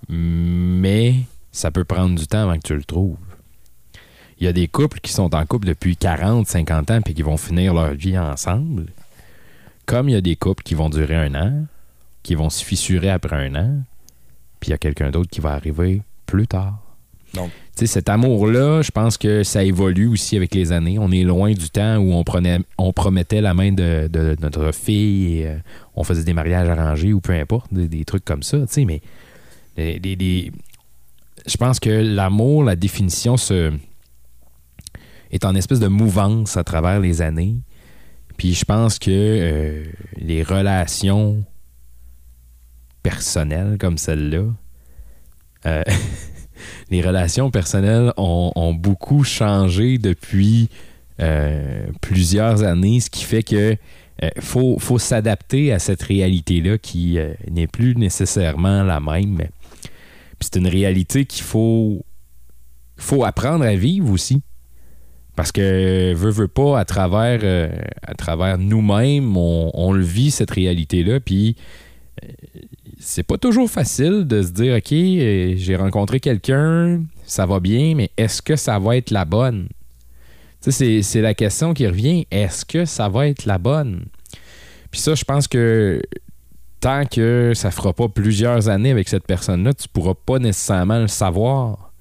[0.07, 1.15] mais
[1.51, 3.17] ça peut prendre du temps avant que tu le trouves.
[4.39, 7.21] Il y a des couples qui sont en couple depuis 40, 50 ans puis qui
[7.21, 8.87] vont finir leur vie ensemble.
[9.85, 11.65] Comme il y a des couples qui vont durer un an,
[12.23, 13.79] qui vont se fissurer après un an,
[14.59, 16.79] puis il y a quelqu'un d'autre qui va arriver plus tard.
[17.33, 20.97] Donc- Tu sais, cet amour-là, je pense que ça évolue aussi avec les années.
[20.97, 24.71] On est loin du temps où on, prenait, on promettait la main de, de notre
[24.71, 25.57] fille et euh,
[25.95, 28.85] on faisait des mariages arrangés ou peu importe, des, des trucs comme ça, tu sais,
[28.85, 29.01] mais
[29.75, 30.51] les- les- les-
[31.45, 33.73] je pense que l'amour, la définition se,
[35.35, 37.57] est en espèce de mouvance à travers les années.
[38.37, 39.83] Puis je pense que euh,
[40.17, 41.43] les relations
[43.03, 44.45] personnelles comme celle-là,
[45.65, 45.83] euh,
[46.89, 50.69] les relations personnelles ont, beaucoup changé depuis
[51.21, 53.75] euh, plusieurs années, ce qui fait que
[54.39, 57.17] faut, faut s'adapter à cette réalité-là qui
[57.51, 59.37] n'est plus nécessairement la même.
[59.37, 62.05] Puis c'est une réalité qu'il faut,
[62.95, 64.41] faut apprendre à vivre aussi.
[65.35, 67.69] Parce que, veut, veut pas, à travers, euh,
[68.01, 71.19] à travers nous-mêmes, on, on le vit, cette réalité-là.
[71.19, 71.57] Puis,
[72.23, 72.27] euh,
[72.99, 77.95] c'est pas toujours facile de se dire, OK, euh, j'ai rencontré quelqu'un, ça va bien,
[77.95, 79.67] mais est-ce que ça va être la bonne?
[80.61, 82.25] C'est la question qui revient.
[82.31, 84.05] Est-ce que ça va être la bonne?
[84.89, 86.01] Puis ça, je pense que
[86.79, 91.07] tant que ça fera pas plusieurs années avec cette personne-là, tu pourras pas nécessairement le
[91.07, 91.91] savoir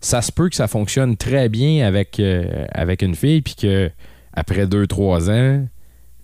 [0.00, 2.66] ça se peut que ça fonctionne très bien avec, euh,
[3.02, 3.90] une fille, puis que
[4.32, 5.66] après deux, trois ans,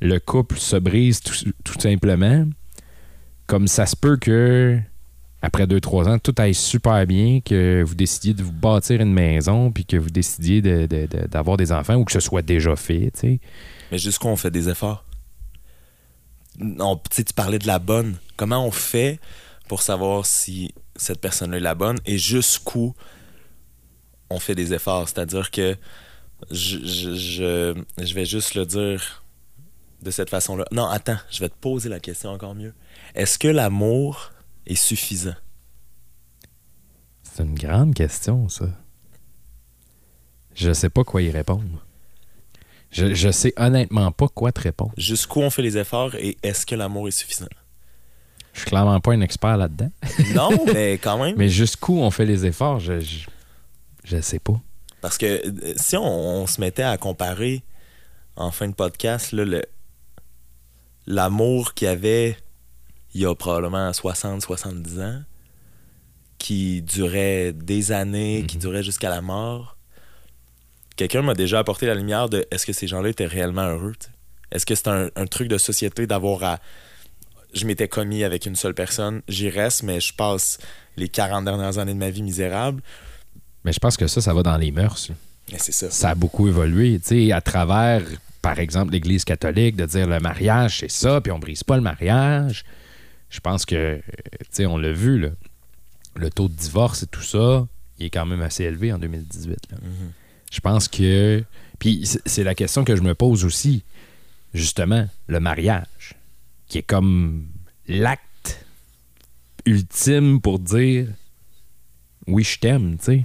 [0.01, 2.47] le couple se brise tout, simplement.
[3.47, 4.79] Comme ça se peut que
[5.43, 9.13] après deux, trois ans, tout aille super bien, que vous décidiez de vous bâtir une
[9.13, 13.13] maison, puis que vous décidiez d'avoir des enfants, ou que ce soit déjà fait.
[13.93, 15.05] Mais jusqu'où on fait des efforts?
[16.61, 18.17] On- tu parlais de la bonne.
[18.37, 19.21] Comment on fait
[19.69, 22.95] pour savoir si cette personne-là est la bonne et jusqu'où
[24.31, 25.09] on fait des efforts?
[25.09, 25.77] C'est-à-dire que
[26.51, 29.25] je, je, je, je vais juste le dire
[30.03, 30.65] de cette façon-là.
[30.73, 32.75] Non, attends, je vais te poser la question encore mieux.
[33.15, 34.33] Est-ce que l'amour
[34.67, 35.35] est suffisant?
[37.23, 38.67] C'est une grande question, ça.
[40.55, 41.85] Je sais pas quoi y répondre.
[42.91, 44.93] Je, je sais honnêtement pas quoi te répondre.
[44.97, 47.49] Jusqu'où on fait les efforts et est-ce que l'amour est suffisant?
[48.55, 49.91] Je suis clairement pas un expert là-dedans.
[50.35, 51.35] Non, mais quand même.
[51.37, 53.27] Mais jusqu'où on fait les efforts, je, je,
[54.07, 54.59] je sais pas.
[55.03, 55.43] Parce que
[55.77, 56.03] si on,
[56.43, 57.63] on se mettait à comparer
[58.37, 59.65] en fin de podcast là, le-
[61.07, 62.37] l'amour qu'il y avait
[63.15, 65.23] il y a probablement 60-70 ans,
[66.39, 68.61] qui durait des années, qui Mhm.
[68.63, 69.79] durait jusqu'à la mort,
[70.97, 73.95] quelqu'un m'a déjà apporté la lumière de est-ce que ces gens-là étaient réellement heureux?
[74.53, 76.59] Est-ce que c'est un, un truc de société d'avoir à.
[77.55, 80.59] Je m'étais commis avec une seule personne, j'y reste, mais je passe
[80.99, 82.83] les 40 dernières années de ma vie misérable.
[83.67, 85.11] Mais je pense que ça, ça va dans les mœurs.
[85.57, 85.91] c'est ça.
[85.91, 88.01] Ça a beaucoup évolué, tu sais, à travers,
[88.41, 91.83] par exemple, l'Église catholique, de dire le mariage, c'est ça, puis on brise pas le
[91.83, 92.65] mariage.
[93.29, 95.31] Je pense que, tu sais, on l'a vu, là,
[96.15, 97.67] le taux de divorce et tout ça,
[97.99, 99.57] il est quand même assez élevé en 2018.
[99.73, 99.79] là.
[99.83, 100.13] Mhm.
[100.53, 101.43] Je pense que.
[101.81, 103.83] Puis c'est la question que je me pose aussi.
[104.55, 106.15] Justement, le mariage,
[106.69, 107.49] qui est comme
[107.89, 108.65] l'acte
[109.67, 111.09] ultime pour dire
[112.29, 113.25] oui, je t'aime, tu sais.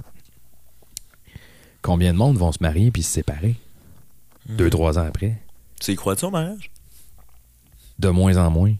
[1.82, 3.56] Combien de monde vont se marier puis se séparer?
[4.48, 5.42] Deux, trois ans après?
[5.80, 6.70] Tu y crois-tu au mariage?
[7.98, 8.74] De moins en moins.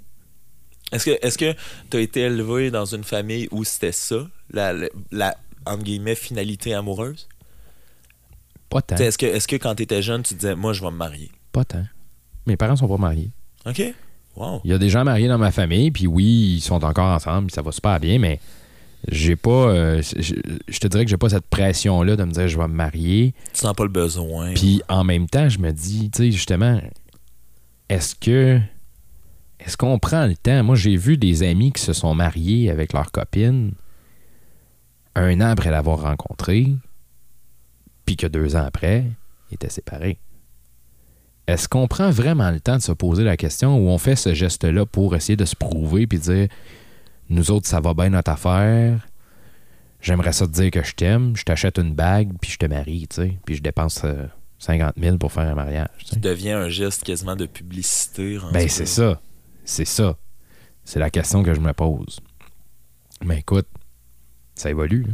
[0.92, 1.54] Est-ce que est-ce que
[1.90, 5.36] tu as été élevé dans une famille où c'était ça, la, la, la,
[5.66, 7.28] entre guillemets, finalité amoureuse?
[8.68, 8.96] Pas tant.
[8.96, 11.30] Est-ce que, est que quand tu étais jeune, tu disais, moi, je vais me marier?
[11.50, 11.84] Pas tant.
[12.46, 13.30] Mes parents sont pas mariés.
[13.66, 13.82] OK?
[14.36, 14.60] Wow.
[14.64, 17.48] Il y a des gens mariés dans ma famille, puis oui, ils sont encore ensemble,
[17.48, 18.40] puis ça va super bien, mais
[19.08, 19.50] j'ai pas.
[19.50, 20.34] euh, je,
[20.68, 23.34] je te dirais que j'ai pas cette pression-là de me dire je vais me marier.
[23.52, 24.54] Tu sens pas le besoin.
[24.54, 26.80] Puis en même temps, je me dis, tu sais, justement,
[27.88, 28.60] est-ce que.
[29.60, 30.64] Est-ce qu'on prend le temps?
[30.64, 33.72] Moi, j'ai vu des amis qui se sont mariés avec leur copine
[35.14, 36.74] un an après l'avoir rencontrée,
[38.04, 39.04] puis que deux ans après,
[39.50, 40.18] ils étaient séparés.
[41.46, 44.32] Est-ce qu'on prend vraiment le temps de se poser la question ou on fait ce
[44.32, 46.48] geste-là pour essayer de se prouver puis dire
[47.32, 49.06] nous autres, ça va bien notre affaire,
[50.00, 53.06] j'aimerais ça te dire que je t'aime, je t'achète une bague puis je te marie,
[53.08, 54.26] tu sais, puis je dépense euh,
[54.58, 55.88] 50 000 pour faire un mariage.
[56.08, 58.38] tu deviens un geste quasiment de publicité.
[58.52, 59.20] Ben, c'est ça.
[59.64, 60.16] C'est ça.
[60.84, 62.20] C'est la question que je me pose.
[63.24, 63.66] Mais écoute,
[64.54, 65.04] ça évolue.
[65.04, 65.12] là.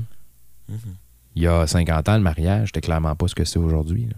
[0.68, 0.94] Mhm.
[1.34, 4.08] Il y a 50 ans, le mariage, c'était clairement pas ce que c'est aujourd'hui.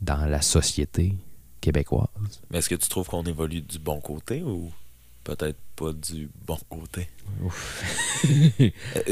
[0.00, 1.16] Dans la société
[1.60, 2.08] québécoise.
[2.50, 4.70] Mais est-ce que tu trouves qu'on évolue du bon côté ou?
[5.24, 7.08] Peut-être pas du bon côté?
[8.26, 8.70] Euh,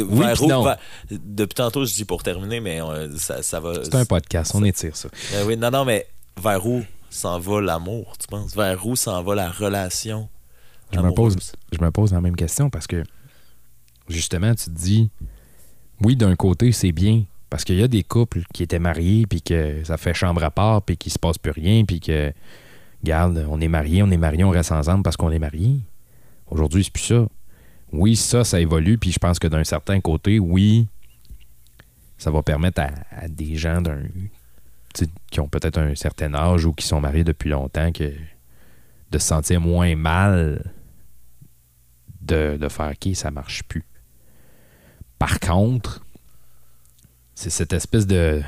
[0.08, 0.62] Oui, vers puis où- non.
[0.64, 0.78] vers-
[1.10, 3.74] depuis tantôt, je dis pour terminer, mais euh, ça, ça va.
[3.84, 5.08] C'est un podcast, on étire ça.
[5.34, 6.06] Euh, oui, non, non, mais
[6.40, 8.54] vers où s'en va l'amour, tu penses?
[8.54, 10.28] Vers où s'en va la relation?
[10.92, 11.36] Je me, pose,
[11.72, 13.02] je me pose la même question parce que,
[14.08, 15.10] justement, tu te dis,
[16.02, 17.24] oui, d'un côté, c'est bien.
[17.50, 20.50] Parce qu'il y a des couples qui étaient mariés, puis que ça fait chambre à
[20.50, 22.32] part, puis qu'il se passe plus rien, puis que,
[23.02, 25.80] regarde, on est mariés, on est mariés, on reste ensemble parce qu'on est mariés.
[26.52, 27.26] Aujourd'hui, c'est plus ça.
[27.92, 30.86] Oui, ça, ça évolue, puis je pense que d'un certain côté, oui,
[32.18, 34.02] ça va permettre à, des gens d'un
[35.30, 39.62] qui ont peut-être un certain âge ou qui sont mariés depuis longtemps de se sentir
[39.62, 40.70] moins mal
[42.20, 43.84] de, faire OK, ça marche plus.
[45.18, 46.04] Par contre,
[47.34, 48.42] c'est cette espèce de,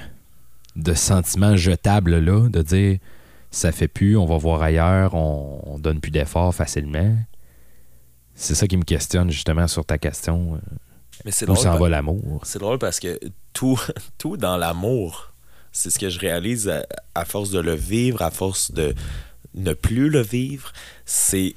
[0.94, 2.98] sentiment jetable-là, de dire
[3.50, 7.16] ça fait plus, on va voir ailleurs, on, on donne plus d'efforts facilement.
[8.34, 10.54] C'est ça qui me questionne justement sur ta question.
[10.54, 10.58] euh,
[11.24, 12.40] Mais c'est Où drôle, s'en va l'amour?
[12.44, 13.18] c'est drôle parce que
[13.52, 13.80] tout,
[14.18, 15.32] tout dans l'amour,
[15.72, 18.94] c'est ce que je réalise à, à force de le vivre, à force de
[19.54, 20.72] ne plus le vivre,
[21.04, 21.54] c'est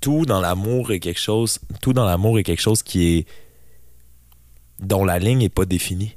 [0.00, 3.26] tout dans l'amour est quelque chose, tout dans l'amour est quelque chose qui est
[4.80, 6.16] dont la ligne est pas définie.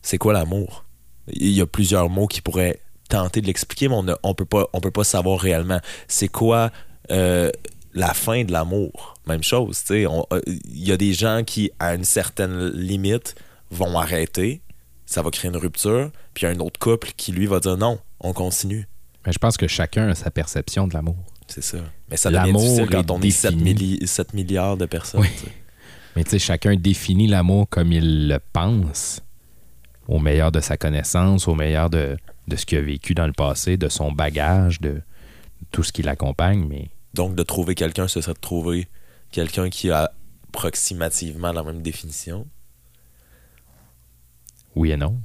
[0.00, 0.84] C'est quoi l'amour?
[1.28, 4.44] Il y a plusieurs mots qui pourraient tenter de l'expliquer, mais on ne on peut
[4.46, 5.80] pas on peut pas savoir réellement.
[6.08, 6.70] C'est quoi
[7.10, 7.50] euh,
[7.94, 10.06] la fin de l'amour Même chose, tu sais.
[10.06, 13.34] euh, Il y a des gens qui, à une certaine limite,
[13.70, 14.62] vont arrêter.
[15.06, 16.10] Ça va créer une rupture.
[16.34, 18.88] Puis il y a un autre couple qui, lui, va dire non, on continue.
[19.26, 21.16] Mais je pense que chacun a sa perception de l'amour.
[21.48, 21.78] C'est ça.
[22.10, 23.74] Mais ça devient difficile quand on est 7, défini.
[23.98, 25.20] milli- 7 milliards de personnes.
[25.20, 25.28] Oui.
[26.16, 29.20] Mais tu sais, chacun définit l'amour comme il le pense,
[30.08, 32.16] au meilleur de sa connaissance, au meilleur de,
[32.48, 35.02] de ce qu'il a vécu dans le passé, de son bagage, de
[35.70, 36.66] tout ce qui l'accompagne.
[36.68, 38.88] Mais Donc, de trouver quelqu'un, ce serait de trouver
[39.30, 40.12] quelqu'un qui a
[40.48, 42.46] approximativement la même définition?
[44.74, 45.20] oui et non.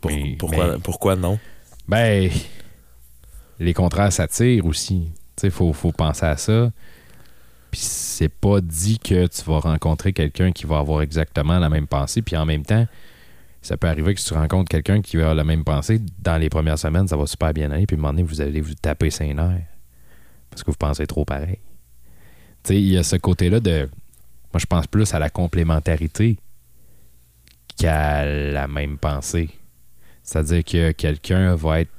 [0.00, 1.38] Pour- Mais- pourquoi, mais- pourquoi non?
[1.88, 2.30] Ben,
[3.58, 5.10] les contraires s'attirent aussi.
[5.36, 6.72] Tu sais, faut, faut penser à ça.
[7.70, 11.86] Puis c'est pas dit que tu vas rencontrer quelqu'un qui va avoir exactement la même
[11.86, 12.22] pensée.
[12.22, 12.86] Puis en même temps,
[13.60, 16.38] ça peut arriver que si tu rencontres quelqu'un qui va avoir la même pensée, dans
[16.38, 17.86] les premières semaines, ça va super bien aller.
[17.86, 19.66] Puis à un moment donné, vous allez vous taper ses nerfs.
[20.56, 21.58] Parce que vous pensez trop pareil?
[22.62, 23.90] Tu sais, il y a ce côté-là de.
[24.54, 26.38] Moi, je pense plus à la complémentarité
[27.76, 29.50] qu'à la même pensée.
[30.22, 31.90] C'est-à-dire que quelqu'un va être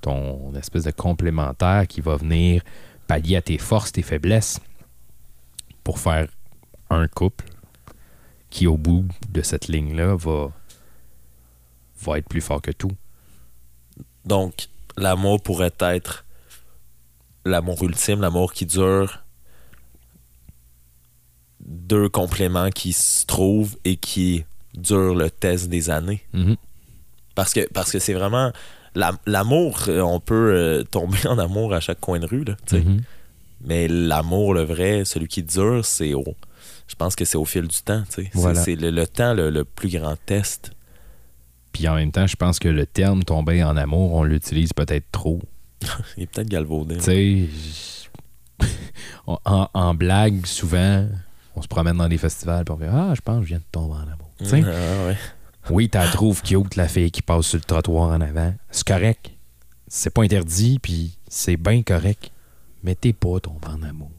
[0.00, 2.62] ton espèce de complémentaire qui va venir
[3.06, 4.60] pallier à tes forces, tes faiblesses
[5.84, 6.26] pour faire
[6.88, 7.44] un couple
[8.48, 10.52] qui, au bout de cette ligne-là, va,
[12.00, 12.92] va être plus fort que tout.
[14.24, 16.24] Donc, l'amour pourrait être
[17.46, 19.22] l'amour ultime, l'amour qui dure
[21.60, 24.44] deux compléments qui se trouvent et qui
[24.76, 26.22] durent le test des années.
[26.32, 26.56] Mhm.
[27.34, 28.52] Parce que parce que c'est vraiment
[28.94, 32.56] la- l'amour, euh, on peut euh, tomber en amour à chaque coin de rue, là.
[32.72, 33.02] Mhm.
[33.62, 36.24] mais l'amour, le vrai, celui qui dure, c'est au.
[36.88, 38.62] Je pense que c'est au fil du temps, Voilà.
[38.62, 40.70] C'est le, le temps le, le plus grand test.
[41.72, 45.10] Puis en même temps, je pense que le terme tomber en amour, on l'utilise peut-être
[45.10, 45.40] trop.
[46.16, 46.96] Il est peut-être galvaudé.
[46.98, 47.02] Tu
[48.60, 48.66] sais,
[49.26, 51.06] en, en blague, souvent,
[51.54, 53.58] on se promène dans des festivals et on fait Ah, je pense que je viens
[53.58, 54.30] de tomber en amour.
[54.38, 55.16] Tu sais, Ah, ouais.
[55.70, 58.54] Oui, tu la trouves cute, la fille qui passe sur le trottoir en avant.
[58.70, 59.30] C'est correct.
[59.88, 62.30] C'est pas interdit, puis c'est bien correct.
[62.84, 64.10] Mais t'es pas tombé en amour.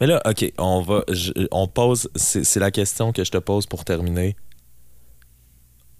[0.00, 1.04] Mais là, OK, on va.
[1.12, 2.10] je- on pose.
[2.16, 4.34] C'est c'est la question que je te pose pour terminer.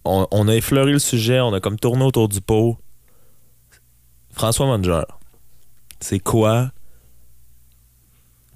[0.05, 2.77] On, on a effleuré le sujet, on a comme tourné autour du pot.
[4.35, 5.05] François Manger,
[6.01, 6.71] c'est quoi?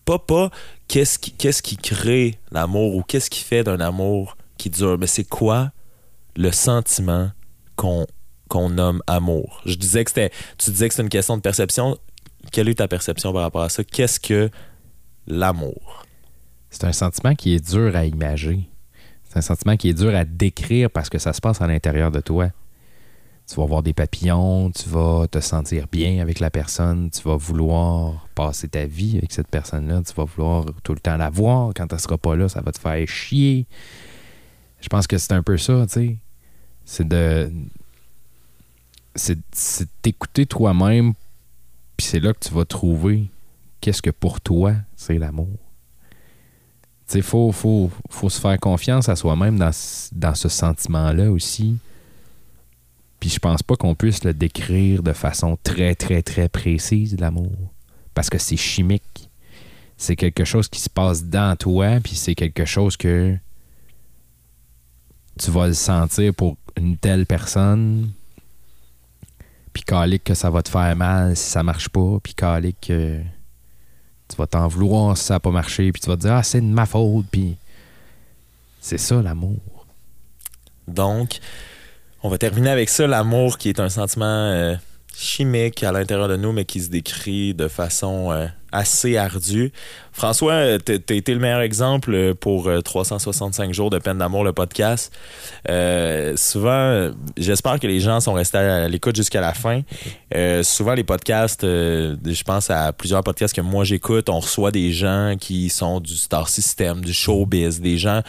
[0.04, 0.50] Pas pas
[0.88, 5.70] qu'est-ce qui, crée l'amour ou qu'est-ce qui fait d'un amour qui dure, mais c'est quoi
[6.36, 7.30] le sentiment
[7.76, 8.06] qu'on
[8.70, 9.60] nomme amour?
[9.66, 10.30] Je disais que c'était.
[10.56, 11.96] Tu disais que c'était une question de perception.
[12.50, 13.84] Quelle est ta perception par rapport à ça?
[13.84, 14.50] Qu'est-ce que
[15.26, 16.04] l'amour?
[16.70, 18.68] C'est un sentiment qui est dur à imager.
[19.28, 22.10] C'est un sentiment qui est dur à décrire parce que ça se passe à l'intérieur
[22.10, 22.50] de toi.
[23.48, 27.36] Tu vas avoir des papillons, tu vas te sentir bien avec la personne, tu vas
[27.36, 31.72] vouloir passer ta vie avec cette personne-là, tu vas vouloir tout le temps la voir.
[31.74, 33.66] Quand elle sera pas là, ça va te faire chier.
[34.80, 36.16] Je pense que c'est un peu ça, tu sais.
[36.84, 37.50] C'est de.
[39.14, 39.38] C'est
[40.02, 41.14] t'écouter toi-même,
[41.96, 43.30] puis c'est là que tu vas trouver
[43.80, 45.48] qu'est-ce que pour toi, c'est l'amour.
[47.08, 49.70] Tu sais, faut, faut, faut se faire confiance à soi-même dans,
[50.12, 51.78] dans ce sentiment-là aussi.
[53.20, 57.72] Puis je pense pas qu'on puisse le décrire de façon très, très, très précise, l'amour.
[58.14, 59.28] Parce que c'est chimique.
[59.96, 63.36] C'est quelque chose qui se passe dans toi, puis c'est quelque chose que
[65.38, 68.10] tu vas le sentir pour une telle personne.
[69.72, 72.18] Puis calique que ça va te faire mal si ça marche pas.
[72.22, 73.20] Puis calique que
[74.28, 75.90] tu vas t'en vouloir si ça n'a pas marché.
[75.92, 77.26] Puis tu vas te dire, ah, c'est de ma faute.
[77.30, 77.56] Puis
[78.80, 79.86] c'est ça l'amour.
[80.86, 81.40] Donc,
[82.22, 84.74] on va terminer avec ça, l'amour qui est un sentiment euh,
[85.18, 89.72] chimique à l'intérieur de nous, mais qui se décrit de façon euh, assez ardue.
[90.12, 94.44] François, euh, t'as t'as été le meilleur exemple pour euh, 365 jours de peine d'amour,
[94.44, 95.12] le podcast.
[96.36, 99.82] Souvent, j'espère que les gens sont restés à l'écoute jusqu'à la fin.
[100.62, 105.34] Souvent, les podcasts, je pense à plusieurs podcasts que moi j'écoute, on reçoit des gens
[105.38, 108.22] qui sont du star system, du showbiz, des gens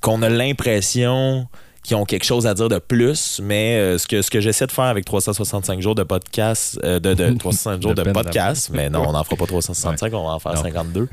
[0.00, 1.46] qu'on a l'impression
[1.82, 4.66] qui ont quelque chose à dire de plus, mais euh, ce que ce que j'essaie
[4.68, 8.88] de faire avec 365 jours de podcast, euh, de, de 365 jours De podcast, mais
[8.88, 10.62] non, on n'en fera pas 365, on va en faire Non.
[10.62, 11.08] 52.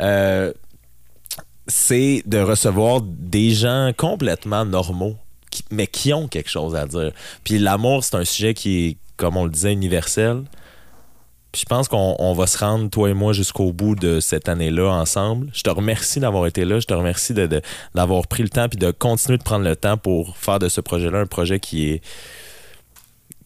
[0.00, 0.52] Euh,
[1.66, 5.16] c'est de recevoir des gens complètement normaux,
[5.50, 7.12] qui- mais qui ont quelque chose à dire.
[7.44, 10.42] Puis l'amour, c'est un sujet qui est, comme on le disait, universel.
[11.52, 14.48] Puis je pense qu'on on va se rendre, toi et moi, jusqu'au bout de cette
[14.48, 15.50] année-là ensemble.
[15.52, 16.80] Je te remercie d'avoir été là.
[16.80, 17.60] Je te remercie de- de-
[17.94, 20.80] d'avoir pris le temps puis de continuer de prendre le temps pour faire de ce
[20.80, 22.02] projet-là un projet qui est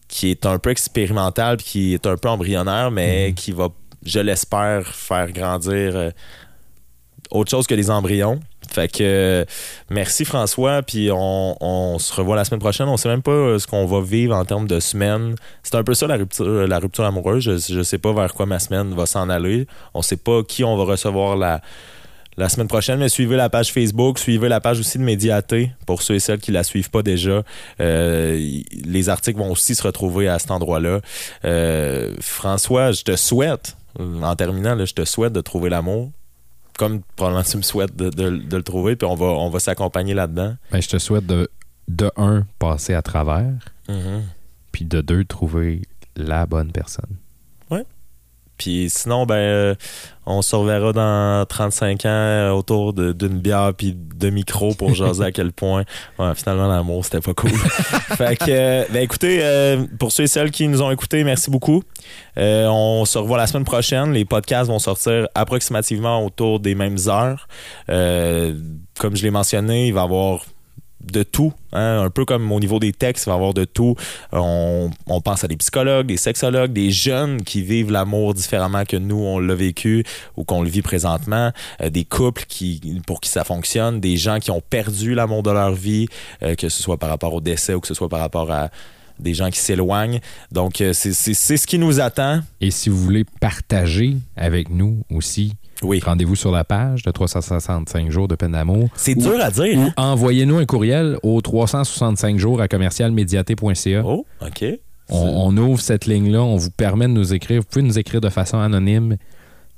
[0.07, 3.67] qui est un peu expérimental puis qui est un peu embryonnaire, mais qui va,
[4.05, 6.11] je l'espère, faire grandir euh,
[7.29, 8.39] autre chose que des embryons.
[8.71, 9.45] Fait que euh,
[9.89, 12.87] merci François, puis on, se revoit la semaine prochaine.
[12.87, 15.35] On sait même pas euh, ce qu'on va vivre en termes de semaine.
[15.63, 17.43] C'est un peu ça la rupture, la rupture amoureuse.
[17.43, 19.67] Je, je sais pas vers quoi ma semaine va s'en aller.
[19.93, 21.61] On sait pas qui on va recevoir la,
[22.37, 26.03] la semaine prochaine, mais suivez la page Facebook, suivez la page aussi de Médiaté pour
[26.03, 27.41] ceux et celles qui la suivent pas déjà.
[27.81, 31.01] Euh, les articles vont aussi se retrouver à cet endroit-là.
[31.45, 36.11] Euh, François, je te souhaite, en terminant, je te souhaite de trouver l'amour.
[36.77, 39.59] Comme probablement tu me souhaites de, de- de le trouver, puis on va, on va
[39.59, 40.55] s'accompagner là-dedans.
[40.71, 41.49] Ben, je te souhaite de,
[41.87, 43.53] de un, passer à travers,
[43.89, 44.23] Mhm.
[44.71, 45.81] puis de deux, trouver
[46.15, 47.17] la bonne personne.
[48.57, 49.75] Puis sinon, ben, euh,
[50.29, 55.23] on se reverra dans 35 ans euh, autour d'une bière puis de micro pour jaser
[55.23, 55.85] à quel point,
[56.19, 57.49] ouais, finalement, l'amour, c'était pas cool.
[58.17, 61.49] fait que, euh, ben écoutez, euh, pour ceux et celles qui nous ont écoutés, merci
[61.49, 61.81] beaucoup.
[62.35, 64.11] On se revoit la semaine prochaine.
[64.11, 67.47] Les podcasts vont sortir approximativement autour des mêmes heures.
[67.87, 70.41] Comme je l'ai mentionné, il va y avoir
[71.11, 73.65] de tout, hein, un peu comme au niveau des textes, il va y avoir de
[73.65, 73.95] tout.
[74.31, 74.89] On,
[75.23, 79.39] pense à des psychologues, des sexologues, des jeunes qui vivent l'amour différemment que nous, on
[79.39, 80.03] l'a vécu
[80.37, 81.51] ou qu'on le vit présentement,
[81.81, 85.51] euh, des couples qui, pour qui ça fonctionne, des gens qui ont perdu l'amour de
[85.51, 86.07] leur vie,
[86.43, 88.69] euh, que ce soit par rapport au décès ou que ce soit par rapport à
[89.19, 90.19] des gens qui s'éloignent.
[90.51, 92.41] Donc, euh, c'est c'est- c'est ce qui nous attend.
[92.61, 95.53] Et si vous voulez partager avec nous aussi,
[95.83, 95.99] Oui.
[96.03, 98.89] rendez-vous sur la page de 365 jours de peine d'amour.
[98.95, 99.77] C'est dur à dire.
[99.77, 99.93] Ou hein?
[99.97, 104.01] envoyez-nous un courriel au 365 jours à commercialmédiaté.ca.
[104.05, 104.65] Oh, OK.
[105.09, 107.61] On, on ouvre cette ligne-là, on vous permet de nous écrire.
[107.61, 109.15] Vous pouvez nous écrire de façon anonyme.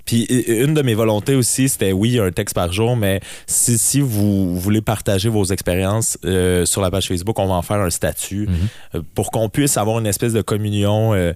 [0.05, 4.01] Puis une de mes volontés aussi, c'était oui, un texte par jour, mais si, si
[4.01, 7.89] vous voulez partager vos expériences euh, sur la page Facebook, on va en faire un
[7.91, 8.55] statut Mhm.
[8.95, 11.33] euh, pour qu'on puisse avoir une espèce de communion euh,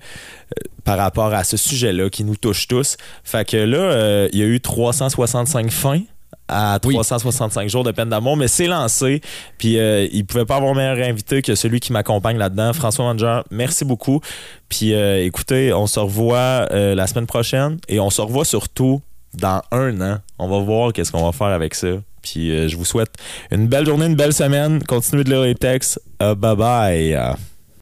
[0.83, 2.97] par rapport à ce sujet-là qui nous touche tous.
[3.23, 6.01] Fait que là, euh, il y a eu 365 fins
[6.47, 6.93] à Oui.
[6.93, 9.21] 365 jours de peine d'amour, mais c'est lancé.
[9.57, 13.41] Puis euh, il pouvait pas avoir meilleur invité que celui qui m'accompagne là-dedans, François Manger.
[13.51, 14.21] Merci beaucoup.
[14.69, 19.01] Puis euh, écoutez, on se revoit euh, la semaine prochaine et on se revoit surtout
[19.33, 20.17] dans un an.
[20.39, 21.87] On va voir qu'est-ce qu'on va faire avec ça.
[22.21, 23.13] Puis euh, je vous souhaite
[23.51, 24.83] une belle journée, une belle semaine.
[24.83, 25.99] Continuez de lire les textes.
[26.19, 27.35] Bye bye.